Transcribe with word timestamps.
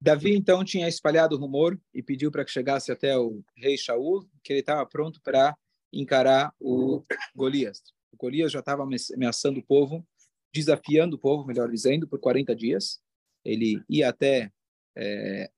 Davi 0.00 0.34
então 0.34 0.64
tinha 0.64 0.88
espalhado 0.88 1.36
o 1.36 1.38
rumor 1.38 1.80
e 1.92 2.02
pediu 2.02 2.30
para 2.30 2.44
que 2.44 2.50
chegasse 2.50 2.92
até 2.92 3.16
o 3.16 3.42
rei 3.56 3.76
Shaul, 3.76 4.28
que 4.42 4.52
ele 4.52 4.60
estava 4.60 4.84
pronto 4.86 5.20
para 5.22 5.56
encarar 5.92 6.52
o 6.60 7.02
Golias. 7.34 7.82
O 8.12 8.16
Golias 8.16 8.52
já 8.52 8.60
estava 8.60 8.86
ameaçando 9.14 9.60
o 9.60 9.64
povo, 9.64 10.06
desafiando 10.52 11.16
o 11.16 11.18
povo, 11.18 11.46
melhor 11.46 11.70
dizendo, 11.70 12.06
por 12.06 12.18
40 12.18 12.54
dias. 12.54 13.00
Ele 13.44 13.82
ia 13.88 14.08
até 14.08 14.50
é, 14.96 15.50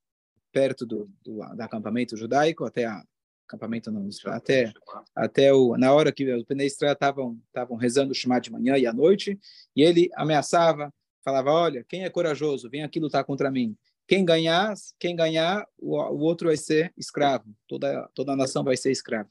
perto 0.52 0.86
do, 0.86 1.11
do, 1.23 1.39
do, 1.39 1.62
acampamento 1.62 2.16
judaico, 2.16 2.64
até 2.64 2.84
a 2.84 3.02
acampamento 3.46 3.91
não, 3.91 4.07
até 4.27 4.70
até 5.14 5.55
o 5.55 5.75
na 5.79 5.91
hora 5.91 6.12
que 6.12 6.30
os 6.34 6.45
Penei 6.45 6.66
estavam 6.66 7.41
estavam 7.46 7.79
rezando 7.79 8.12
o 8.12 8.14
Shema 8.14 8.39
de 8.39 8.52
manhã 8.52 8.77
e 8.77 8.86
à 8.86 8.93
noite, 8.93 9.39
e 9.75 9.82
ele 9.82 10.11
ameaçava, 10.14 10.93
falava: 11.25 11.50
"Olha, 11.50 11.82
quem 11.89 12.05
é 12.05 12.11
corajoso, 12.11 12.68
vem 12.68 12.82
aqui 12.82 13.00
lutar 13.00 13.25
contra 13.25 13.50
mim. 13.50 13.75
Quem 14.08 14.25
ganhar, 14.25 14.75
quem 14.98 15.14
ganhar, 15.14 15.64
o, 15.79 15.96
o 15.96 16.18
outro 16.21 16.49
vai 16.49 16.57
ser 16.57 16.93
escravo. 16.96 17.44
Toda 17.68 18.08
toda 18.14 18.32
a 18.32 18.36
nação 18.36 18.64
vai 18.64 18.76
ser 18.76 18.90
escrava." 18.90 19.30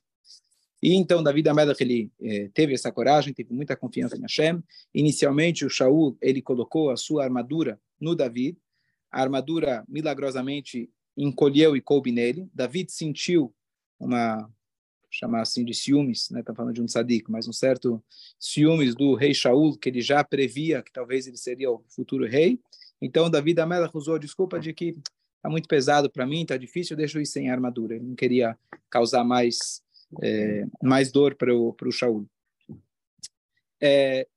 E 0.82 0.94
então 0.94 1.24
Davi 1.24 1.44
Amelach 1.50 1.82
ele 1.82 2.12
eh, 2.22 2.50
teve 2.54 2.74
essa 2.74 2.92
coragem, 2.92 3.34
teve 3.34 3.52
muita 3.52 3.76
confiança 3.76 4.16
em 4.16 4.22
Hashem. 4.22 4.64
Inicialmente 4.94 5.66
o 5.66 5.70
Shaul 5.70 6.16
ele 6.22 6.42
colocou 6.42 6.92
a 6.92 6.96
sua 6.96 7.24
armadura 7.24 7.80
no 8.00 8.16
Davi. 8.16 8.56
A 9.12 9.22
armadura 9.22 9.84
milagrosamente 9.88 10.90
encolheu 11.18 11.76
e 11.76 11.82
coube 11.82 12.12
nele. 12.12 12.48
David 12.54 12.92
sentiu 12.92 13.52
uma 14.00 14.48
chamar 15.10 15.42
assim 15.42 15.66
de 15.66 15.74
ciúmes, 15.74 16.30
né? 16.30 16.44
Tá 16.44 16.54
falando 16.54 16.76
de 16.76 16.82
um 16.82 16.86
tzadik, 16.86 17.32
mas 17.32 17.48
um 17.48 17.54
certo 17.54 18.04
ciúmes 18.40 18.94
do 18.94 19.16
rei 19.16 19.34
Shaul 19.34 19.76
que 19.76 19.90
ele 19.90 20.02
já 20.02 20.24
previa 20.24 20.84
que 20.84 20.92
talvez 20.92 21.26
ele 21.26 21.38
seria 21.38 21.72
o 21.72 21.84
futuro 21.90 22.28
rei. 22.28 22.60
Então 23.02 23.30
Davi 23.30 23.56
Amelach 23.60 23.96
usou 23.96 24.16
a 24.16 24.20
desculpa 24.20 24.60
de 24.60 24.74
que 24.74 24.98
está 25.36 25.50
muito 25.50 25.68
pesado 25.68 26.10
para 26.10 26.26
mim, 26.26 26.42
está 26.42 26.58
difícil, 26.58 26.98
eu 27.18 27.22
ir 27.22 27.26
sem 27.26 27.50
armadura. 27.50 27.96
Ele 27.96 28.06
não 28.06 28.16
queria 28.16 28.58
causar 28.90 29.24
mais 29.24 29.82
é, 30.22 30.66
mais 30.82 31.12
dor 31.12 31.36
para 31.36 31.54
o 31.54 31.76
o 31.82 31.92
Shaul. 31.92 32.28
É, 33.82 34.28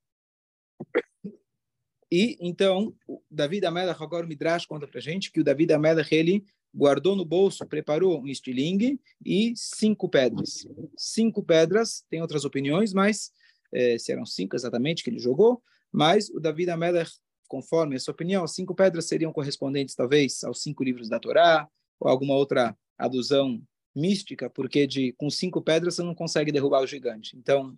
e 2.11 2.37
então 2.41 2.95
Davi 3.31 3.65
Amelach 3.65 4.03
agora 4.03 4.27
Midrash 4.27 4.67
conta 4.67 4.87
para 4.87 5.01
gente 5.01 5.31
que 5.31 5.41
o 5.41 5.45
Davi 5.45 5.73
Amelach 5.73 6.13
ele 6.15 6.45
guardou 6.75 7.17
no 7.17 7.25
bolso, 7.25 7.67
preparou 7.67 8.21
um 8.21 8.27
estilingue 8.27 9.01
e 9.25 9.53
cinco 9.57 10.09
pedras. 10.09 10.67
Cinco 10.97 11.43
pedras, 11.43 12.05
tem 12.09 12.21
outras 12.21 12.45
opiniões, 12.45 12.93
mas 12.93 13.33
é, 13.73 13.99
se 13.99 14.13
eram 14.13 14.27
cinco 14.27 14.57
exatamente 14.57 15.03
que 15.03 15.11
ele 15.11 15.19
jogou, 15.19 15.63
mas 15.93 16.29
o 16.31 16.41
Davi 16.41 16.69
Amelech, 16.69 17.11
conforme 17.51 17.97
essa 17.97 18.13
opinião, 18.13 18.45
as 18.45 18.55
cinco 18.55 18.77
pedras 18.77 19.09
seriam 19.09 19.33
correspondentes 19.33 19.97
talvez 19.97 20.45
aos 20.45 20.63
cinco 20.63 20.85
livros 20.85 21.09
da 21.09 21.19
Torá 21.19 21.69
ou 21.99 22.09
alguma 22.09 22.35
outra 22.35 22.79
alusão 22.97 23.61
mística, 23.93 24.49
porque 24.49 24.87
de 24.87 25.13
com 25.15 25.29
cinco 25.29 25.61
pedras 25.61 25.97
você 25.97 26.03
não 26.05 26.15
consegue 26.15 26.53
derrubar 26.53 26.81
o 26.81 26.87
gigante. 26.87 27.37
Então, 27.37 27.77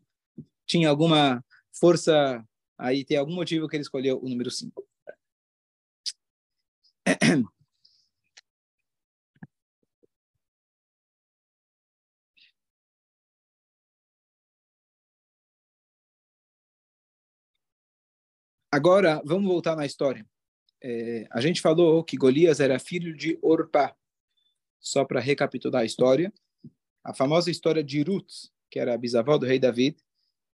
tinha 0.67 0.91
alguma 0.91 1.43
força 1.73 2.47
aí, 2.77 3.03
tem 3.03 3.17
algum 3.17 3.34
motivo 3.34 3.67
que 3.67 3.75
ele 3.75 3.83
escolheu 3.83 4.20
o 4.23 4.28
número 4.28 4.50
cinco. 4.50 4.87
Agora, 18.75 19.20
vamos 19.23 19.47
voltar 19.47 19.77
na 19.77 19.84
história. 19.84 20.27
É, 20.83 21.27
a 21.31 21.42
gente 21.42 21.61
falou 21.61 22.03
que 22.03 22.17
Golias 22.17 22.59
era 22.59 22.78
filho 22.78 23.15
de 23.15 23.39
Orpá. 23.42 23.95
Só 24.81 25.05
para 25.05 25.20
recapitular 25.20 25.83
a 25.83 25.84
história, 25.84 26.33
a 27.05 27.12
famosa 27.12 27.50
história 27.50 27.84
de 27.84 28.00
Ruth, 28.00 28.49
que 28.71 28.81
era 28.81 28.94
a 28.94 28.97
bisavó 28.97 29.37
do 29.37 29.44
rei 29.44 29.59
David, 29.59 29.99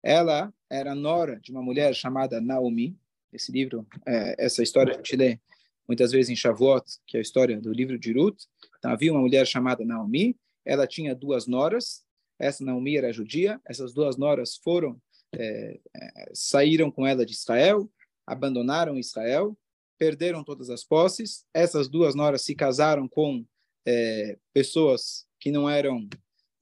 ela 0.03 0.53
era 0.69 0.97
nora 0.97 1.39
de 1.39 1.53
uma 1.53 1.63
mulher 1.63 1.95
chamada 1.95 2.41
Naomi. 2.41 2.99
Esse 3.33 3.53
livro, 3.53 3.87
é, 4.05 4.35
essa 4.45 4.65
história 4.65 4.95
a 4.95 4.97
gente 4.97 5.15
lê 5.15 5.39
muitas 5.87 6.11
vezes 6.11 6.29
em 6.29 6.35
Shavuot, 6.35 6.85
que 7.07 7.17
é 7.17 7.21
a 7.21 7.23
história 7.23 7.61
do 7.61 7.73
livro 7.73 7.97
de 7.97 8.13
Ruth. 8.13 8.41
Então, 8.79 8.91
havia 8.91 9.13
uma 9.13 9.21
mulher 9.21 9.47
chamada 9.47 9.85
Naomi, 9.85 10.37
ela 10.65 10.89
tinha 10.89 11.15
duas 11.15 11.47
noras, 11.47 12.05
essa 12.37 12.65
Naomi 12.65 12.97
era 12.97 13.13
judia, 13.13 13.61
essas 13.65 13.95
duas 13.95 14.17
noras 14.17 14.57
foram, 14.57 15.01
é, 15.33 15.79
é, 15.95 16.31
saíram 16.35 16.91
com 16.91 17.07
ela 17.07 17.25
de 17.25 17.33
Israel, 17.33 17.89
abandonaram 18.29 18.99
Israel, 18.99 19.57
perderam 19.99 20.45
todas 20.45 20.71
as 20.71 20.85
posses. 20.85 21.45
Essas 21.53 21.89
duas 21.89 22.15
noras 22.15 22.43
se 22.43 22.55
casaram 22.55 23.09
com 23.09 23.45
é, 23.87 24.39
pessoas 24.53 25.27
que 25.41 25.51
não 25.51 25.69
eram 25.69 26.09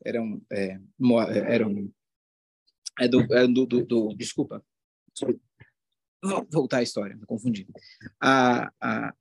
eram 0.04 0.40
é, 0.52 0.78
eram 1.48 1.92
é 2.98 3.08
do, 3.08 3.20
é 3.34 3.46
do, 3.46 3.66
do, 3.66 3.84
do, 3.84 4.14
desculpa, 4.14 4.64
vou 6.22 6.46
voltar 6.50 6.78
à 6.78 6.82
história, 6.82 7.16
me 7.16 7.26
confundi. 7.26 7.66
A, 8.20 8.72
a 8.80 9.14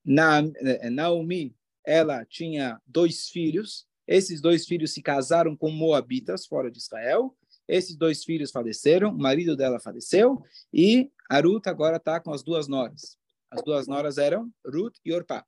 é, 0.61 0.89
Naomi 0.89 1.55
ela 1.85 2.25
tinha 2.25 2.81
dois 2.85 3.29
filhos. 3.29 3.85
Esses 4.07 4.39
dois 4.39 4.65
filhos 4.65 4.93
se 4.93 5.01
casaram 5.01 5.55
com 5.57 5.69
moabitas 5.71 6.45
fora 6.45 6.69
de 6.69 6.77
Israel 6.77 7.35
esses 7.67 7.95
dois 7.95 8.23
filhos 8.23 8.51
faleceram, 8.51 9.09
o 9.09 9.17
marido 9.17 9.55
dela 9.55 9.79
faleceu 9.79 10.43
e 10.71 11.11
a 11.29 11.39
Ruth 11.39 11.67
agora 11.67 11.97
está 11.97 12.19
com 12.19 12.31
as 12.31 12.43
duas 12.43 12.67
noras. 12.67 13.17
As 13.49 13.63
duas 13.63 13.87
noras 13.87 14.17
eram 14.17 14.51
Ruth 14.65 14.97
e 15.03 15.13
Orpá. 15.13 15.45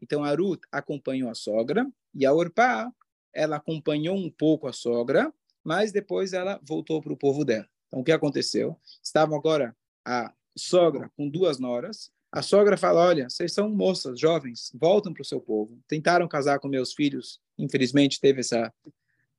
Então 0.00 0.24
a 0.24 0.34
Ruth 0.34 0.62
acompanhou 0.72 1.30
a 1.30 1.34
sogra 1.34 1.86
e 2.14 2.24
a 2.24 2.32
Orpá 2.32 2.90
ela 3.32 3.56
acompanhou 3.56 4.16
um 4.16 4.30
pouco 4.30 4.66
a 4.66 4.72
sogra, 4.72 5.32
mas 5.62 5.92
depois 5.92 6.32
ela 6.32 6.58
voltou 6.62 7.00
para 7.00 7.12
o 7.12 7.16
povo 7.16 7.44
dela. 7.44 7.68
Então 7.88 8.00
o 8.00 8.04
que 8.04 8.12
aconteceu? 8.12 8.78
Estavam 9.02 9.36
agora 9.36 9.76
a 10.04 10.32
sogra 10.56 11.10
com 11.16 11.28
duas 11.28 11.58
noras. 11.58 12.10
A 12.32 12.42
sogra 12.42 12.76
fala: 12.76 13.04
Olha, 13.04 13.28
vocês 13.28 13.52
são 13.52 13.68
moças, 13.68 14.18
jovens, 14.18 14.72
voltam 14.74 15.12
para 15.12 15.22
o 15.22 15.24
seu 15.24 15.40
povo. 15.40 15.78
Tentaram 15.86 16.26
casar 16.26 16.58
com 16.58 16.68
meus 16.68 16.92
filhos, 16.92 17.40
infelizmente 17.58 18.20
teve 18.20 18.40
essa 18.40 18.72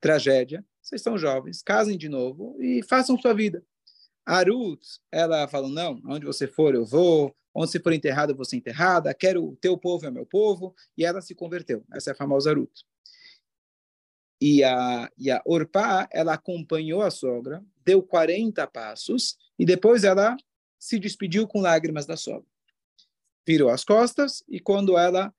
tragédia 0.00 0.64
vocês 0.82 1.00
são 1.00 1.16
jovens, 1.16 1.62
casem 1.62 1.96
de 1.96 2.08
novo 2.08 2.56
e 2.60 2.82
façam 2.82 3.18
sua 3.18 3.32
vida. 3.32 3.64
A 4.26 4.42
ela 5.10 5.48
falou, 5.48 5.68
não, 5.68 6.00
onde 6.06 6.26
você 6.26 6.46
for 6.46 6.74
eu 6.74 6.84
vou, 6.84 7.34
onde 7.54 7.70
você 7.70 7.80
for 7.80 7.92
enterrado 7.92 8.30
eu 8.30 8.36
vou 8.36 8.44
ser 8.44 8.56
enterrada, 8.56 9.14
quero 9.14 9.44
o 9.44 9.56
teu 9.56 9.78
povo 9.78 10.06
é 10.06 10.10
meu 10.10 10.26
povo, 10.26 10.74
e 10.96 11.04
ela 11.04 11.20
se 11.20 11.34
converteu. 11.34 11.84
Essa 11.92 12.10
é 12.10 12.12
a 12.12 12.16
famosa 12.16 12.52
Ruth. 12.52 12.80
E 14.40 14.64
a, 14.64 15.10
e 15.16 15.30
a 15.30 15.40
Orpá, 15.44 16.08
ela 16.12 16.34
acompanhou 16.34 17.02
a 17.02 17.10
sogra, 17.10 17.64
deu 17.84 18.02
40 18.02 18.66
passos, 18.66 19.36
e 19.58 19.64
depois 19.64 20.02
ela 20.02 20.36
se 20.78 20.98
despediu 20.98 21.46
com 21.46 21.60
lágrimas 21.60 22.06
da 22.06 22.16
sogra. 22.16 22.48
Virou 23.46 23.70
as 23.70 23.84
costas, 23.84 24.42
e 24.48 24.58
quando 24.58 24.98
ela 24.98 25.32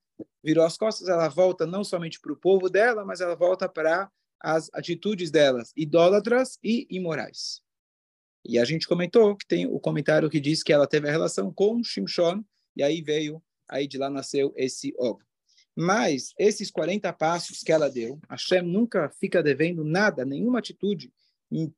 virou 0.43 0.63
as 0.63 0.77
costas, 0.77 1.09
ela 1.09 1.27
volta 1.27 1.65
não 1.65 1.83
somente 1.83 2.19
para 2.19 2.31
o 2.31 2.37
povo 2.37 2.69
dela, 2.69 3.03
mas 3.03 3.21
ela 3.21 3.35
volta 3.35 3.67
para 3.67 4.09
as 4.43 4.69
atitudes 4.73 5.31
delas 5.31 5.71
idólatras 5.75 6.59
e 6.61 6.85
imorais. 6.89 7.61
E 8.45 8.59
a 8.59 8.65
gente 8.65 8.87
comentou 8.87 9.37
que 9.37 9.47
tem 9.47 9.65
o 9.65 9.79
comentário 9.79 10.29
que 10.29 10.39
diz 10.39 10.61
que 10.61 10.73
ela 10.73 10.85
teve 10.85 11.07
a 11.07 11.11
relação 11.11 11.51
com 11.51 11.81
Shimshon, 11.81 12.43
e 12.75 12.83
aí 12.83 13.01
veio, 13.01 13.41
aí 13.69 13.87
de 13.87 13.97
lá 13.97 14.09
nasceu 14.09 14.53
esse 14.57 14.93
Og. 14.97 15.23
Mas 15.75 16.33
esses 16.37 16.69
40 16.69 17.11
passos 17.13 17.61
que 17.61 17.71
ela 17.71 17.89
deu, 17.89 18.19
Hashem 18.29 18.61
nunca 18.61 19.09
fica 19.09 19.41
devendo 19.41 19.83
nada, 19.83 20.25
nenhuma 20.25 20.59
atitude, 20.59 21.11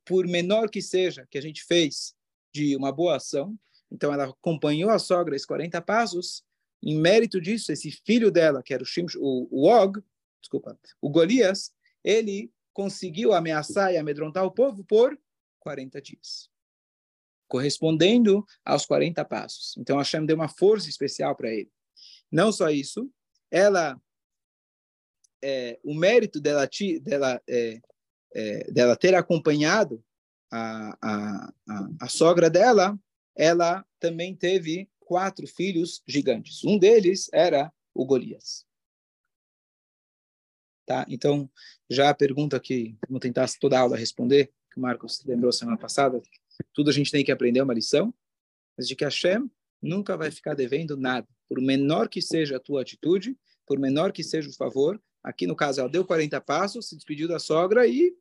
por 0.04 0.26
menor 0.26 0.68
que 0.68 0.82
seja, 0.82 1.26
que 1.30 1.38
a 1.38 1.40
gente 1.40 1.62
fez 1.64 2.14
de 2.52 2.74
uma 2.76 2.90
boa 2.90 3.16
ação. 3.16 3.56
Então 3.90 4.12
ela 4.12 4.24
acompanhou 4.24 4.90
a 4.90 4.98
sogra 4.98 5.36
esses 5.36 5.46
40 5.46 5.80
passos, 5.82 6.44
em 6.82 6.98
mérito 6.98 7.40
disso, 7.40 7.72
esse 7.72 7.90
filho 7.90 8.30
dela, 8.30 8.62
que 8.62 8.74
era 8.74 8.82
o, 8.82 8.86
Shim, 8.86 9.06
o, 9.16 9.48
o 9.50 9.68
Og, 9.68 10.02
desculpa, 10.40 10.78
o 11.00 11.08
Golias, 11.08 11.72
ele 12.04 12.50
conseguiu 12.76 13.32
ameaçar 13.32 13.90
e 13.90 13.96
amedrontar 13.96 14.44
o 14.44 14.50
povo 14.50 14.84
por 14.84 15.18
40 15.60 15.98
dias, 16.02 16.50
correspondendo 17.48 18.44
aos 18.62 18.84
40 18.84 19.24
passos. 19.24 19.74
Então 19.78 19.96
Hashem 19.96 20.26
deu 20.26 20.36
uma 20.36 20.46
força 20.46 20.86
especial 20.86 21.34
para 21.34 21.50
ele. 21.50 21.72
Não 22.30 22.52
só 22.52 22.68
isso, 22.68 23.10
ela, 23.50 23.98
é, 25.42 25.80
o 25.82 25.94
mérito 25.94 26.38
dela, 26.38 26.68
dela, 27.00 27.42
é, 27.48 27.80
é, 28.34 28.70
dela 28.70 28.94
ter 28.94 29.14
acompanhado 29.14 30.04
a, 30.52 30.98
a, 31.00 31.52
a, 31.70 31.88
a 32.02 32.08
sogra 32.10 32.50
dela, 32.50 32.98
ela 33.34 33.86
também 33.98 34.36
teve 34.36 34.86
quatro 35.00 35.46
filhos 35.46 36.02
gigantes. 36.06 36.62
Um 36.62 36.78
deles 36.78 37.30
era 37.32 37.72
o 37.94 38.04
Golias. 38.04 38.65
Tá? 40.86 41.04
Então, 41.08 41.50
já 41.90 42.10
a 42.10 42.14
pergunta 42.14 42.60
que 42.60 42.96
vamos 43.08 43.20
tentar 43.20 43.50
toda 43.60 43.76
a 43.76 43.80
aula 43.80 43.96
responder, 43.96 44.52
que 44.72 44.78
o 44.78 44.80
Marcos 44.80 45.20
lembrou 45.26 45.52
semana 45.52 45.76
passada, 45.76 46.22
tudo 46.72 46.90
a 46.90 46.92
gente 46.92 47.10
tem 47.10 47.24
que 47.24 47.32
aprender 47.32 47.60
uma 47.60 47.74
lição, 47.74 48.14
mas 48.78 48.86
de 48.86 48.94
que 48.94 49.04
Hashem 49.04 49.50
nunca 49.82 50.16
vai 50.16 50.30
ficar 50.30 50.54
devendo 50.54 50.96
nada. 50.96 51.26
Por 51.48 51.60
menor 51.60 52.08
que 52.08 52.22
seja 52.22 52.56
a 52.56 52.60
tua 52.60 52.82
atitude, 52.82 53.36
por 53.66 53.80
menor 53.80 54.12
que 54.12 54.22
seja 54.22 54.48
o 54.48 54.54
favor. 54.54 55.02
Aqui, 55.24 55.44
no 55.44 55.56
caso, 55.56 55.80
ela 55.80 55.88
deu 55.88 56.04
40 56.04 56.40
passos, 56.40 56.88
se 56.88 56.94
despediu 56.94 57.26
da 57.26 57.40
sogra 57.40 57.84
e 57.86 58.14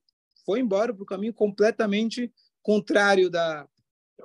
foi 0.43 0.59
embora 0.59 0.91
para 0.91 1.03
o 1.03 1.05
caminho 1.05 1.33
completamente 1.33 2.33
contrário 2.63 3.29
da, 3.29 3.67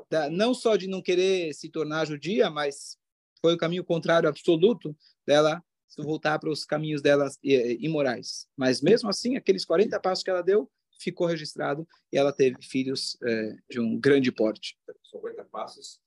da, 0.09 0.31
não 0.31 0.55
só 0.55 0.77
de 0.77 0.87
não 0.87 1.03
querer 1.03 1.53
se 1.55 1.69
tornar 1.69 2.07
judia, 2.07 2.49
mas 2.49 2.97
foi 3.41 3.55
o 3.55 3.59
caminho 3.59 3.85
contrário 3.85 4.29
absoluto 4.29 4.97
dela 5.27 5.63
voltar 5.99 6.39
para 6.39 6.51
os 6.51 6.65
caminhos 6.65 7.03
delas 7.03 7.39
imorais. 7.43 8.49
Mas 8.57 8.81
mesmo 8.81 9.09
assim, 9.09 9.37
aqueles 9.37 9.65
40 9.65 9.99
passos 10.01 10.25
que 10.25 10.31
ela 10.31 10.43
deu 10.43 10.71
ficou 11.01 11.27
registrado 11.27 11.87
e 12.13 12.19
ela 12.19 12.33
teve 12.33 12.57
filhos 12.63 13.17
é, 13.23 13.57
de 13.69 13.81
um 13.81 13.99
grande 13.99 14.31
porte. 14.31 14.79
50 15.11 15.45
passos 15.47 16.01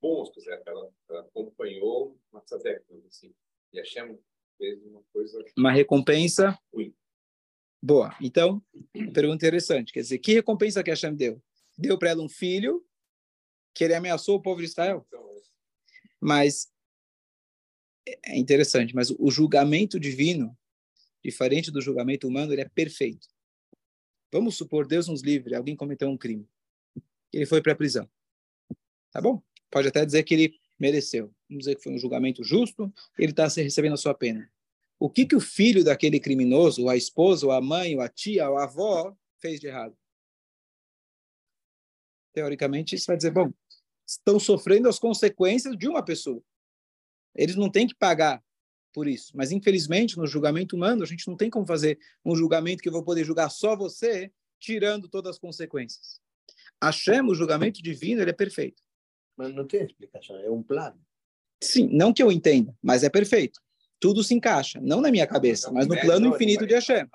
bons, 0.00 0.30
quer 0.30 0.40
dizer, 0.40 0.62
ela, 0.66 0.90
ela 1.08 1.20
acompanhou 1.20 2.18
uma 2.32 2.42
década, 2.62 2.84
assim, 3.08 3.34
e 3.72 3.78
Hashem 3.78 4.18
fez 4.58 4.82
uma 4.84 5.02
coisa... 5.12 5.44
Uma 5.56 5.72
recompensa 5.72 6.58
Ui. 6.72 6.94
boa. 7.82 8.14
Então, 8.20 8.62
pergunta 9.14 9.46
interessante, 9.46 9.92
quer 9.92 10.00
dizer, 10.00 10.18
que 10.18 10.34
recompensa 10.34 10.82
que 10.82 10.90
Hashem 10.90 11.14
deu? 11.14 11.42
Deu 11.78 11.98
para 11.98 12.10
ela 12.10 12.22
um 12.22 12.28
filho 12.28 12.84
que 13.74 13.84
ele 13.84 13.94
ameaçou 13.94 14.36
o 14.36 14.42
povo 14.42 14.60
de 14.60 14.66
Israel. 14.66 15.04
Então, 15.06 15.20
é. 15.30 15.40
Mas 16.20 16.72
é 18.24 18.38
interessante, 18.38 18.94
mas 18.94 19.10
o 19.10 19.30
julgamento 19.30 19.98
divino, 19.98 20.56
diferente 21.22 21.70
do 21.70 21.80
julgamento 21.80 22.28
humano, 22.28 22.52
ele 22.52 22.62
é 22.62 22.68
perfeito. 22.68 23.26
Vamos 24.32 24.56
supor, 24.56 24.86
Deus 24.86 25.08
nos 25.08 25.22
livre, 25.22 25.54
alguém 25.54 25.76
cometeu 25.76 26.08
um 26.08 26.16
crime. 26.16 26.48
Ele 27.32 27.46
foi 27.46 27.60
para 27.60 27.72
a 27.72 27.76
prisão. 27.76 28.08
Tá 29.10 29.20
bom? 29.20 29.42
Pode 29.70 29.88
até 29.88 30.04
dizer 30.04 30.22
que 30.22 30.34
ele 30.34 30.54
mereceu. 30.78 31.32
Vamos 31.48 31.64
dizer 31.64 31.76
que 31.76 31.82
foi 31.82 31.92
um 31.92 31.98
julgamento 31.98 32.44
justo, 32.44 32.92
ele 33.18 33.32
está 33.32 33.46
recebendo 33.46 33.94
a 33.94 33.98
sua 33.98 34.14
pena. 34.14 34.50
O 34.98 35.10
que, 35.10 35.26
que 35.26 35.36
o 35.36 35.40
filho 35.40 35.84
daquele 35.84 36.18
criminoso, 36.18 36.82
ou 36.82 36.90
a 36.90 36.96
esposa, 36.96 37.46
ou 37.46 37.52
a 37.52 37.60
mãe, 37.60 37.94
ou 37.94 38.00
a 38.00 38.08
tia, 38.08 38.48
ou 38.48 38.56
a 38.56 38.64
avó, 38.64 39.14
fez 39.38 39.60
de 39.60 39.66
errado? 39.66 39.96
Teoricamente, 42.32 42.94
isso 42.94 43.06
vai 43.06 43.16
dizer, 43.16 43.30
bom, 43.30 43.52
estão 44.06 44.38
sofrendo 44.38 44.88
as 44.88 44.98
consequências 44.98 45.76
de 45.76 45.88
uma 45.88 46.04
pessoa. 46.04 46.42
Eles 47.36 47.56
não 47.56 47.70
têm 47.70 47.86
que 47.86 47.94
pagar 47.94 48.42
por 48.92 49.06
isso. 49.06 49.32
Mas, 49.34 49.52
infelizmente, 49.52 50.16
no 50.16 50.26
julgamento 50.26 50.74
humano, 50.74 51.02
a 51.02 51.06
gente 51.06 51.28
não 51.28 51.36
tem 51.36 51.50
como 51.50 51.66
fazer 51.66 51.98
um 52.24 52.34
julgamento 52.34 52.82
que 52.82 52.88
eu 52.88 52.92
vou 52.92 53.04
poder 53.04 53.24
julgar 53.24 53.50
só 53.50 53.76
você, 53.76 54.32
tirando 54.58 55.08
todas 55.08 55.32
as 55.32 55.38
consequências. 55.38 56.18
Hashem, 56.82 57.22
o 57.28 57.34
julgamento 57.34 57.82
divino, 57.82 58.22
ele 58.22 58.30
é 58.30 58.34
perfeito. 58.34 58.82
Mas 59.36 59.54
não 59.54 59.66
tem 59.66 59.84
explicação, 59.84 60.36
é 60.38 60.50
um 60.50 60.62
plano. 60.62 60.98
Sim, 61.62 61.88
não 61.92 62.12
que 62.12 62.22
eu 62.22 62.32
entenda, 62.32 62.74
mas 62.82 63.02
é 63.02 63.10
perfeito. 63.10 63.60
Tudo 64.00 64.22
se 64.22 64.34
encaixa, 64.34 64.80
não 64.80 65.00
na 65.00 65.10
minha 65.10 65.26
cabeça, 65.26 65.70
mas 65.70 65.86
no 65.86 65.98
plano 66.00 66.28
infinito 66.28 66.66
de 66.66 66.74
Hashem. 66.74 67.06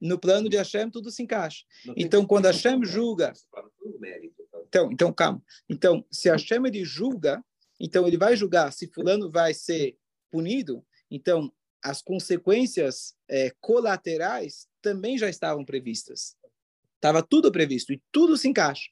No 0.00 0.18
plano 0.18 0.48
de 0.48 0.56
Hashem, 0.56 0.90
tudo 0.90 1.10
se 1.10 1.22
encaixa. 1.22 1.64
Então, 1.96 2.24
quando 2.24 2.46
Hashem 2.46 2.84
julga... 2.84 3.32
Então, 4.66 4.90
então, 4.92 5.12
calma. 5.12 5.42
Então, 5.68 6.04
se 6.10 6.28
Hashem 6.28 6.64
ele 6.66 6.84
julga, 6.84 7.44
então 7.80 8.06
ele 8.06 8.18
vai 8.18 8.36
julgar 8.36 8.72
se 8.72 8.86
fulano 8.86 9.30
vai 9.30 9.54
ser 9.54 9.96
punido, 10.30 10.86
então 11.10 11.52
as 11.82 12.02
consequências 12.02 13.16
é, 13.26 13.50
colaterais 13.58 14.68
também 14.82 15.16
já 15.16 15.30
estavam 15.30 15.64
previstas. 15.64 16.36
Estava 16.96 17.22
tudo 17.22 17.50
previsto 17.50 17.92
e 17.92 18.02
tudo 18.12 18.36
se 18.36 18.46
encaixa. 18.46 18.90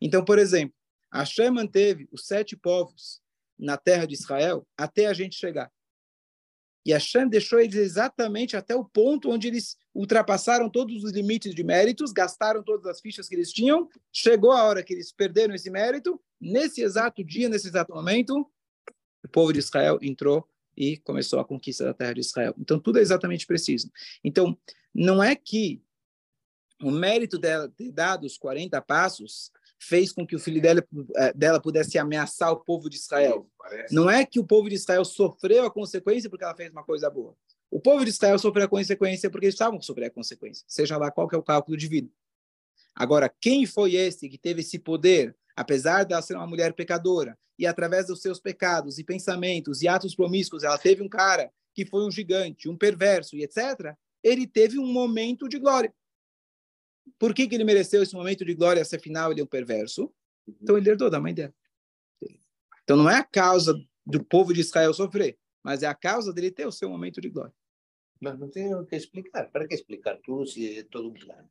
Então, 0.00 0.24
por 0.24 0.38
exemplo, 0.38 0.74
Hashem 1.12 1.50
manteve 1.50 2.08
os 2.10 2.26
sete 2.26 2.56
povos 2.56 3.22
na 3.56 3.76
terra 3.76 4.04
de 4.04 4.14
Israel 4.14 4.66
até 4.76 5.06
a 5.06 5.14
gente 5.14 5.36
chegar. 5.36 5.72
E 6.88 6.92
Hashem 6.92 7.28
deixou 7.28 7.60
eles 7.60 7.74
exatamente 7.74 8.56
até 8.56 8.74
o 8.74 8.82
ponto 8.82 9.28
onde 9.28 9.46
eles 9.46 9.76
ultrapassaram 9.94 10.70
todos 10.70 11.04
os 11.04 11.12
limites 11.12 11.54
de 11.54 11.62
méritos, 11.62 12.12
gastaram 12.12 12.62
todas 12.62 12.86
as 12.86 12.98
fichas 12.98 13.28
que 13.28 13.34
eles 13.34 13.52
tinham, 13.52 13.86
chegou 14.10 14.52
a 14.52 14.64
hora 14.64 14.82
que 14.82 14.94
eles 14.94 15.12
perderam 15.12 15.54
esse 15.54 15.68
mérito, 15.68 16.18
nesse 16.40 16.80
exato 16.80 17.22
dia, 17.22 17.46
nesse 17.46 17.68
exato 17.68 17.92
momento, 17.92 18.50
o 19.22 19.28
povo 19.28 19.52
de 19.52 19.58
Israel 19.58 19.98
entrou 20.00 20.48
e 20.74 20.96
começou 20.96 21.38
a 21.38 21.44
conquista 21.44 21.84
da 21.84 21.92
terra 21.92 22.14
de 22.14 22.20
Israel. 22.20 22.54
Então, 22.58 22.80
tudo 22.80 22.98
é 22.98 23.02
exatamente 23.02 23.46
preciso. 23.46 23.92
Então, 24.24 24.58
não 24.94 25.22
é 25.22 25.36
que 25.36 25.82
o 26.82 26.90
mérito 26.90 27.36
dela 27.36 27.68
ter 27.68 27.92
dado 27.92 28.24
os 28.24 28.38
40 28.38 28.80
passos 28.80 29.52
fez 29.78 30.12
com 30.12 30.26
que 30.26 30.34
o 30.34 30.38
filho 30.38 30.60
dela, 30.60 30.84
eh, 31.16 31.32
dela 31.32 31.60
pudesse 31.60 31.98
ameaçar 31.98 32.52
o 32.52 32.56
povo 32.56 32.90
de 32.90 32.96
Israel. 32.96 33.48
Não 33.90 34.10
é 34.10 34.24
que 34.24 34.40
o 34.40 34.44
povo 34.44 34.68
de 34.68 34.74
Israel 34.74 35.04
sofreu 35.04 35.64
a 35.64 35.70
consequência 35.70 36.28
porque 36.28 36.44
ela 36.44 36.54
fez 36.54 36.70
uma 36.70 36.84
coisa 36.84 37.08
boa. 37.08 37.34
O 37.70 37.80
povo 37.80 38.04
de 38.04 38.10
Israel 38.10 38.38
sofreu 38.38 38.64
a 38.64 38.68
consequência 38.68 39.30
porque 39.30 39.46
eles 39.46 39.54
estavam 39.54 39.80
sofrendo 39.80 40.08
a 40.08 40.14
consequência, 40.14 40.64
seja 40.66 40.96
lá 40.96 41.10
qual 41.10 41.28
que 41.28 41.34
é 41.34 41.38
o 41.38 41.42
cálculo 41.42 41.76
de 41.76 41.86
vida. 41.86 42.10
Agora, 42.94 43.32
quem 43.40 43.66
foi 43.66 43.94
esse 43.94 44.28
que 44.28 44.38
teve 44.38 44.62
esse 44.62 44.78
poder, 44.78 45.36
apesar 45.54 46.04
de 46.04 46.12
ela 46.12 46.22
ser 46.22 46.34
uma 46.34 46.46
mulher 46.46 46.72
pecadora, 46.72 47.38
e 47.58 47.66
através 47.66 48.06
dos 48.06 48.20
seus 48.20 48.40
pecados 48.40 48.98
e 48.98 49.04
pensamentos 49.04 49.82
e 49.82 49.88
atos 49.88 50.14
promíscuos, 50.14 50.62
ela 50.64 50.78
teve 50.78 51.02
um 51.02 51.08
cara 51.08 51.50
que 51.74 51.84
foi 51.84 52.04
um 52.04 52.10
gigante, 52.10 52.68
um 52.68 52.76
perverso 52.76 53.36
e 53.36 53.44
etc., 53.44 53.94
ele 54.22 54.46
teve 54.46 54.78
um 54.78 54.86
momento 54.86 55.48
de 55.48 55.58
glória. 55.58 55.92
Por 57.18 57.34
que, 57.34 57.46
que 57.46 57.54
ele 57.54 57.64
mereceu 57.64 58.02
esse 58.02 58.14
momento 58.14 58.44
de 58.44 58.54
glória 58.54 58.84
se 58.84 58.96
afinal 58.96 59.30
ele 59.30 59.40
é 59.40 59.44
um 59.44 59.46
perverso? 59.46 60.04
Uhum. 60.46 60.54
Então 60.62 60.76
ele 60.76 60.90
herdou 60.90 61.10
da 61.10 61.20
mãe 61.20 61.34
dela. 61.34 61.54
Então 62.82 62.96
não 62.96 63.08
é 63.08 63.16
a 63.16 63.24
causa 63.24 63.74
do 64.06 64.24
povo 64.24 64.54
de 64.54 64.60
Israel 64.60 64.94
sofrer, 64.94 65.38
mas 65.62 65.82
é 65.82 65.86
a 65.86 65.94
causa 65.94 66.32
dele 66.32 66.50
ter 66.50 66.66
o 66.66 66.72
seu 66.72 66.88
momento 66.88 67.20
de 67.20 67.28
glória. 67.28 67.54
Mas 68.20 68.38
não 68.38 68.48
tem 68.48 68.74
o 68.74 68.84
que 68.84 68.96
explicar. 68.96 69.50
Para 69.50 69.68
que 69.68 69.74
explicar 69.74 70.18
tudo 70.24 70.46
se 70.46 70.78
é 70.78 70.82
todo 70.82 71.08
um 71.08 71.14
plano? 71.14 71.48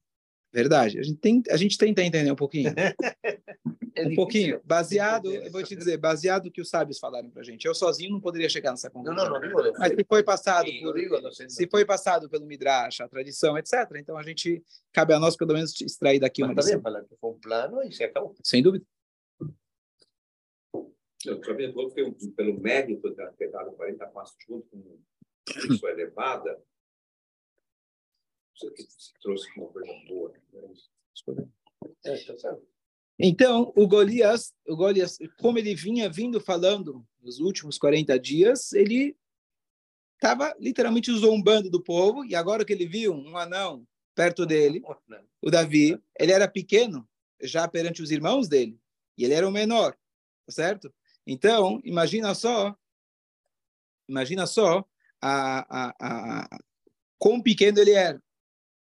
Verdade. 0.51 0.99
A 0.99 1.03
gente, 1.03 1.19
tem, 1.19 1.43
a 1.49 1.57
gente 1.57 1.77
tenta 1.77 2.01
entender 2.01 2.31
um 2.31 2.35
pouquinho. 2.35 2.73
é 3.95 4.07
um 4.07 4.15
pouquinho. 4.15 4.61
Baseado, 4.63 5.31
eu 5.31 5.51
vou 5.51 5.61
te 5.63 5.75
dizer, 5.75 5.97
baseado 5.97 6.45
no 6.45 6.51
que 6.51 6.61
os 6.61 6.69
sábios 6.69 6.99
falaram 6.99 7.29
para 7.29 7.41
a 7.41 7.45
gente. 7.45 7.65
Eu 7.65 7.75
sozinho 7.75 8.11
não 8.11 8.21
poderia 8.21 8.49
chegar 8.49 8.71
nessa 8.71 8.89
conclusão. 8.89 9.15
Não, 9.15 9.39
não, 9.39 9.49
não. 9.49 9.63
não 9.63 9.73
Mas 9.77 9.93
se 9.93 10.05
foi 10.07 10.23
passado 10.23 10.69
por, 10.81 11.33
se 11.49 11.67
foi 11.69 11.85
passado 11.85 12.29
pelo 12.29 12.45
Midrash, 12.45 13.01
a 13.01 13.07
tradição, 13.07 13.57
etc. 13.57 13.73
Então 13.97 14.17
a 14.17 14.23
gente 14.23 14.63
cabe 14.93 15.13
a 15.13 15.19
nós 15.19 15.35
pelo 15.35 15.53
menos 15.53 15.79
extrair 15.81 16.19
daqui 16.19 16.43
uma 16.43 16.53
lição. 16.53 16.81
falar 16.81 17.03
que 17.03 17.15
foi 17.19 17.31
um 17.31 17.39
plano 17.39 17.83
e 17.83 17.91
se 17.91 18.03
acabou. 18.03 18.35
Sem 18.43 18.63
dúvida. 18.63 18.85
Eu 21.25 21.41
também 21.41 21.73
falou 21.73 21.91
que 21.91 22.03
pelo 22.35 22.59
mérito 22.59 23.09
de 23.09 23.31
ter 23.37 23.51
dado 23.51 23.71
40 23.71 24.07
passos 24.07 24.37
junto 24.47 24.67
com 24.69 24.99
isso 25.73 25.87
elevada, 25.87 26.57
se 28.57 29.13
trouxe 29.21 29.47
uma 29.57 29.67
coisa 29.67 29.91
boa. 30.07 30.33
Né? 30.53 31.47
É, 32.05 32.17
tá. 32.17 32.57
Então, 33.19 33.73
o 33.75 33.87
Golias, 33.87 34.53
o 34.67 34.75
Golias, 34.75 35.17
como 35.39 35.57
ele 35.57 35.73
vinha 35.73 36.09
vindo 36.09 36.39
falando 36.39 37.05
nos 37.21 37.39
últimos 37.39 37.77
40 37.77 38.19
dias, 38.19 38.73
ele 38.73 39.17
estava 40.13 40.55
literalmente 40.59 41.11
zombando 41.13 41.69
do 41.69 41.81
povo, 41.81 42.25
e 42.25 42.35
agora 42.35 42.65
que 42.65 42.73
ele 42.73 42.87
viu 42.87 43.13
um 43.13 43.37
anão 43.37 43.87
perto 44.15 44.45
dele, 44.45 44.81
o 45.41 45.51
Davi, 45.51 45.99
ele 46.19 46.31
era 46.31 46.47
pequeno 46.47 47.07
já 47.41 47.67
perante 47.67 48.01
os 48.01 48.11
irmãos 48.11 48.47
dele, 48.47 48.79
e 49.17 49.23
ele 49.23 49.33
era 49.33 49.47
o 49.47 49.51
menor, 49.51 49.93
tá 50.45 50.51
certo? 50.51 50.93
Então, 51.25 51.81
imagina 51.83 52.33
só, 52.33 52.75
imagina 54.07 54.47
só 54.47 54.83
a, 55.21 55.87
a, 55.89 55.95
a, 55.99 56.59
quão 57.19 57.41
pequeno 57.41 57.79
ele 57.79 57.91
era. 57.91 58.21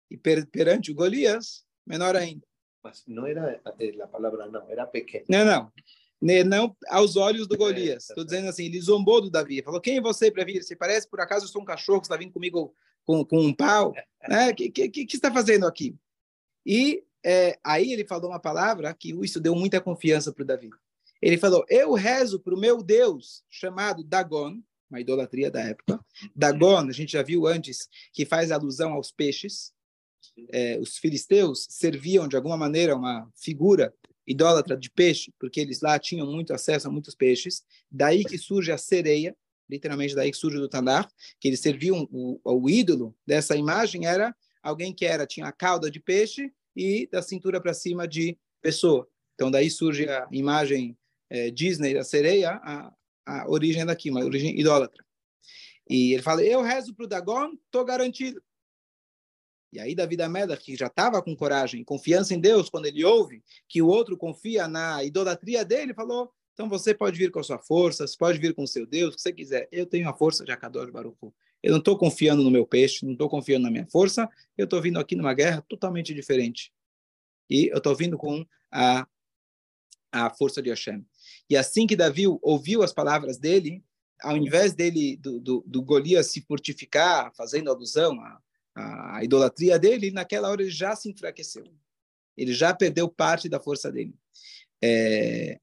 E 0.10 0.18
per, 0.18 0.46
perante 0.48 0.92
o 0.92 0.96
Golias, 0.96 1.64
menor 1.86 2.16
ainda. 2.16 2.46
Mas 2.84 3.04
não 3.08 3.28
era 3.28 3.62
a 3.66 4.08
palavra 4.08 4.48
não, 4.48 4.70
era 4.70 4.86
pequeno. 4.86 5.26
Não, 5.30 5.46
não. 5.46 5.72
Não 6.22 6.76
aos 6.88 7.16
olhos 7.16 7.48
do 7.48 7.58
Golias. 7.58 8.10
Estou 8.10 8.24
é, 8.24 8.26
tá 8.26 8.32
dizendo 8.32 8.50
assim, 8.50 8.66
ele 8.66 8.82
zombou 8.82 9.22
do 9.22 9.30
Davi. 9.30 9.62
Falou, 9.62 9.80
quem 9.80 9.98
é 9.98 10.02
você 10.02 10.32
para 10.32 10.44
vir? 10.44 10.64
Você 10.64 10.76
parece, 10.76 11.08
por 11.10 11.20
acaso, 11.20 11.46
eu 11.46 11.50
sou 11.50 11.62
um 11.62 11.66
cachorro 11.66 12.02
que 12.02 12.08
está 12.08 12.18
vindo 12.18 12.34
comigo 12.34 12.76
com, 13.06 13.24
com 13.24 13.40
um 13.40 13.54
pau? 13.54 13.92
O 13.92 13.94
né? 14.30 14.54
que, 14.54 14.70
que, 14.70 14.90
que, 14.90 15.06
que 15.06 15.16
está 15.16 15.32
fazendo 15.32 15.66
aqui? 15.66 15.96
E 16.66 17.04
é, 17.24 17.58
aí 17.64 17.94
ele 17.94 18.06
falou 18.06 18.32
uma 18.32 18.40
palavra 18.40 18.94
que 18.94 19.14
isso 19.24 19.40
deu 19.40 19.56
muita 19.56 19.80
confiança 19.80 20.32
para 20.32 20.44
o 20.44 20.46
Davi. 20.46 20.70
Ele 21.22 21.38
falou, 21.38 21.66
eu 21.70 21.94
rezo 21.94 22.40
para 22.40 22.54
o 22.54 22.60
meu 22.60 22.82
Deus, 22.82 23.44
chamado 23.50 24.04
Dagon, 24.04 24.62
uma 24.90 25.00
idolatria 25.00 25.52
da 25.52 25.62
época. 25.62 26.00
Dagon, 26.36 26.90
a 26.90 26.92
gente 26.92 27.12
já 27.12 27.22
viu 27.22 27.46
antes, 27.46 27.90
que 28.14 28.26
faz 28.26 28.52
alusão 28.52 28.94
aos 28.94 29.12
peixes 29.12 29.74
é, 30.50 30.78
os 30.80 30.98
filisteus 30.98 31.68
serviam 31.70 32.28
de 32.28 32.36
alguma 32.36 32.58
maneira 32.58 32.96
uma 32.96 33.30
figura 33.36 33.94
idólatra 34.26 34.78
de 34.78 34.90
peixe, 34.92 35.34
porque 35.40 35.60
eles 35.60 35.82
lá 35.82 35.98
tinham 35.98 36.32
muito 36.32 36.54
acesso 36.54 36.88
a 36.88 36.92
muitos 36.92 37.16
peixes. 37.16 37.64
Daí 37.92 38.24
que 38.24 38.38
surge 38.38 38.72
a 38.72 38.78
sereia, 38.78 39.36
literalmente 39.70 40.16
daí 40.16 40.32
que 40.32 40.38
surge 40.38 40.58
do 40.58 40.70
Tanar, 40.70 41.10
que 41.40 41.48
eles 41.48 41.60
serviam 41.60 42.08
o, 42.12 42.40
o 42.44 42.70
ídolo 42.70 43.16
dessa 43.26 43.56
imagem 43.56 44.06
era 44.06 44.36
alguém 44.62 44.94
que 44.94 45.06
era 45.06 45.26
tinha 45.26 45.48
a 45.48 45.52
cauda 45.52 45.90
de 45.90 46.00
peixe 46.00 46.52
e 46.76 47.08
da 47.12 47.22
cintura 47.22 47.60
para 47.60 47.74
cima 47.74 48.08
de 48.08 48.38
pessoa. 48.62 49.08
Então 49.34 49.50
daí 49.50 49.70
surge 49.70 50.08
a 50.08 50.28
imagem 50.32 50.98
é, 51.30 51.50
Disney 51.50 51.94
da 51.94 52.04
sereia, 52.04 52.60
a, 52.64 52.94
a 53.26 53.50
origem 53.50 53.86
daqui, 53.86 54.10
uma 54.10 54.24
origem 54.24 54.60
idólatra. 54.60 55.04
E 55.90 56.14
ele 56.14 56.22
fala, 56.22 56.44
eu 56.44 56.62
rezo 56.62 56.94
para 56.94 57.06
o 57.06 57.08
Dagon, 57.08 57.54
estou 57.66 57.84
garantido. 57.84 58.42
E 59.72 59.80
aí 59.80 59.94
Davi 59.94 60.18
da 60.18 60.28
que 60.58 60.76
já 60.76 60.88
estava 60.88 61.22
com 61.22 61.36
coragem, 61.36 61.84
confiança 61.84 62.34
em 62.34 62.40
Deus, 62.40 62.70
quando 62.70 62.88
ele 62.88 63.06
ouve 63.06 63.44
que 63.68 63.82
o 63.82 63.88
outro 63.88 64.18
confia 64.18 64.68
na 64.68 65.04
idolatria 65.04 65.64
dele, 65.64 65.94
falou, 65.94 66.32
então 66.54 66.68
você 66.68 66.94
pode 66.94 67.18
vir 67.18 67.32
com 67.32 67.40
a 67.40 67.44
sua 67.44 67.60
força, 67.60 68.06
pode 68.18 68.40
vir 68.40 68.54
com 68.54 68.64
o 68.64 68.68
seu 68.68 68.86
Deus, 68.86 69.14
o 69.14 69.16
que 69.16 69.22
você 69.22 69.32
quiser. 69.32 69.70
Eu 69.72 69.86
tenho 69.86 70.10
a 70.10 70.14
força 70.14 70.44
de 70.44 70.52
Akadosh 70.52 70.90
Baruch 70.90 71.18
Eu 71.62 71.72
não 71.72 71.80
estou 71.80 71.98
confiando 71.98 72.44
no 72.44 72.52
meu 72.52 72.66
peixe, 72.66 73.06
não 73.06 73.14
estou 73.14 73.30
confiando 73.30 73.64
na 73.64 73.72
minha 73.72 73.88
força, 73.88 74.28
eu 74.58 74.66
estou 74.66 74.82
vindo 74.82 75.00
aqui 75.00 75.16
numa 75.16 75.34
guerra 75.34 75.62
totalmente 75.70 76.14
diferente. 76.14 76.74
E 77.50 77.68
eu 77.68 77.78
estou 77.78 77.96
vindo 77.96 78.18
com 78.18 78.46
a, 78.72 79.08
a 80.12 80.30
força 80.32 80.62
de 80.62 80.70
Hashem. 80.70 81.06
E 81.50 81.56
assim 81.56 81.86
que 81.86 81.96
Davi 81.96 82.26
ouviu 82.42 82.82
as 82.82 82.92
palavras 82.92 83.38
dele, 83.38 83.84
ao 84.22 84.36
invés 84.36 84.74
dele, 84.74 85.16
do, 85.16 85.40
do, 85.40 85.64
do 85.66 85.82
Golias 85.82 86.28
se 86.28 86.42
fortificar, 86.42 87.32
fazendo 87.36 87.70
alusão 87.70 88.20
à, 88.20 88.42
à 88.76 89.24
idolatria 89.24 89.78
dele, 89.78 90.12
naquela 90.12 90.50
hora 90.50 90.62
ele 90.62 90.72
já 90.72 90.96
se 90.96 91.10
enfraqueceu. 91.10 91.64
Ele 92.38 92.54
já 92.54 92.74
perdeu 92.74 93.10
parte 93.10 93.50
da 93.50 93.60
força 93.60 93.92
dele. 93.92 94.16
É, 94.82 95.60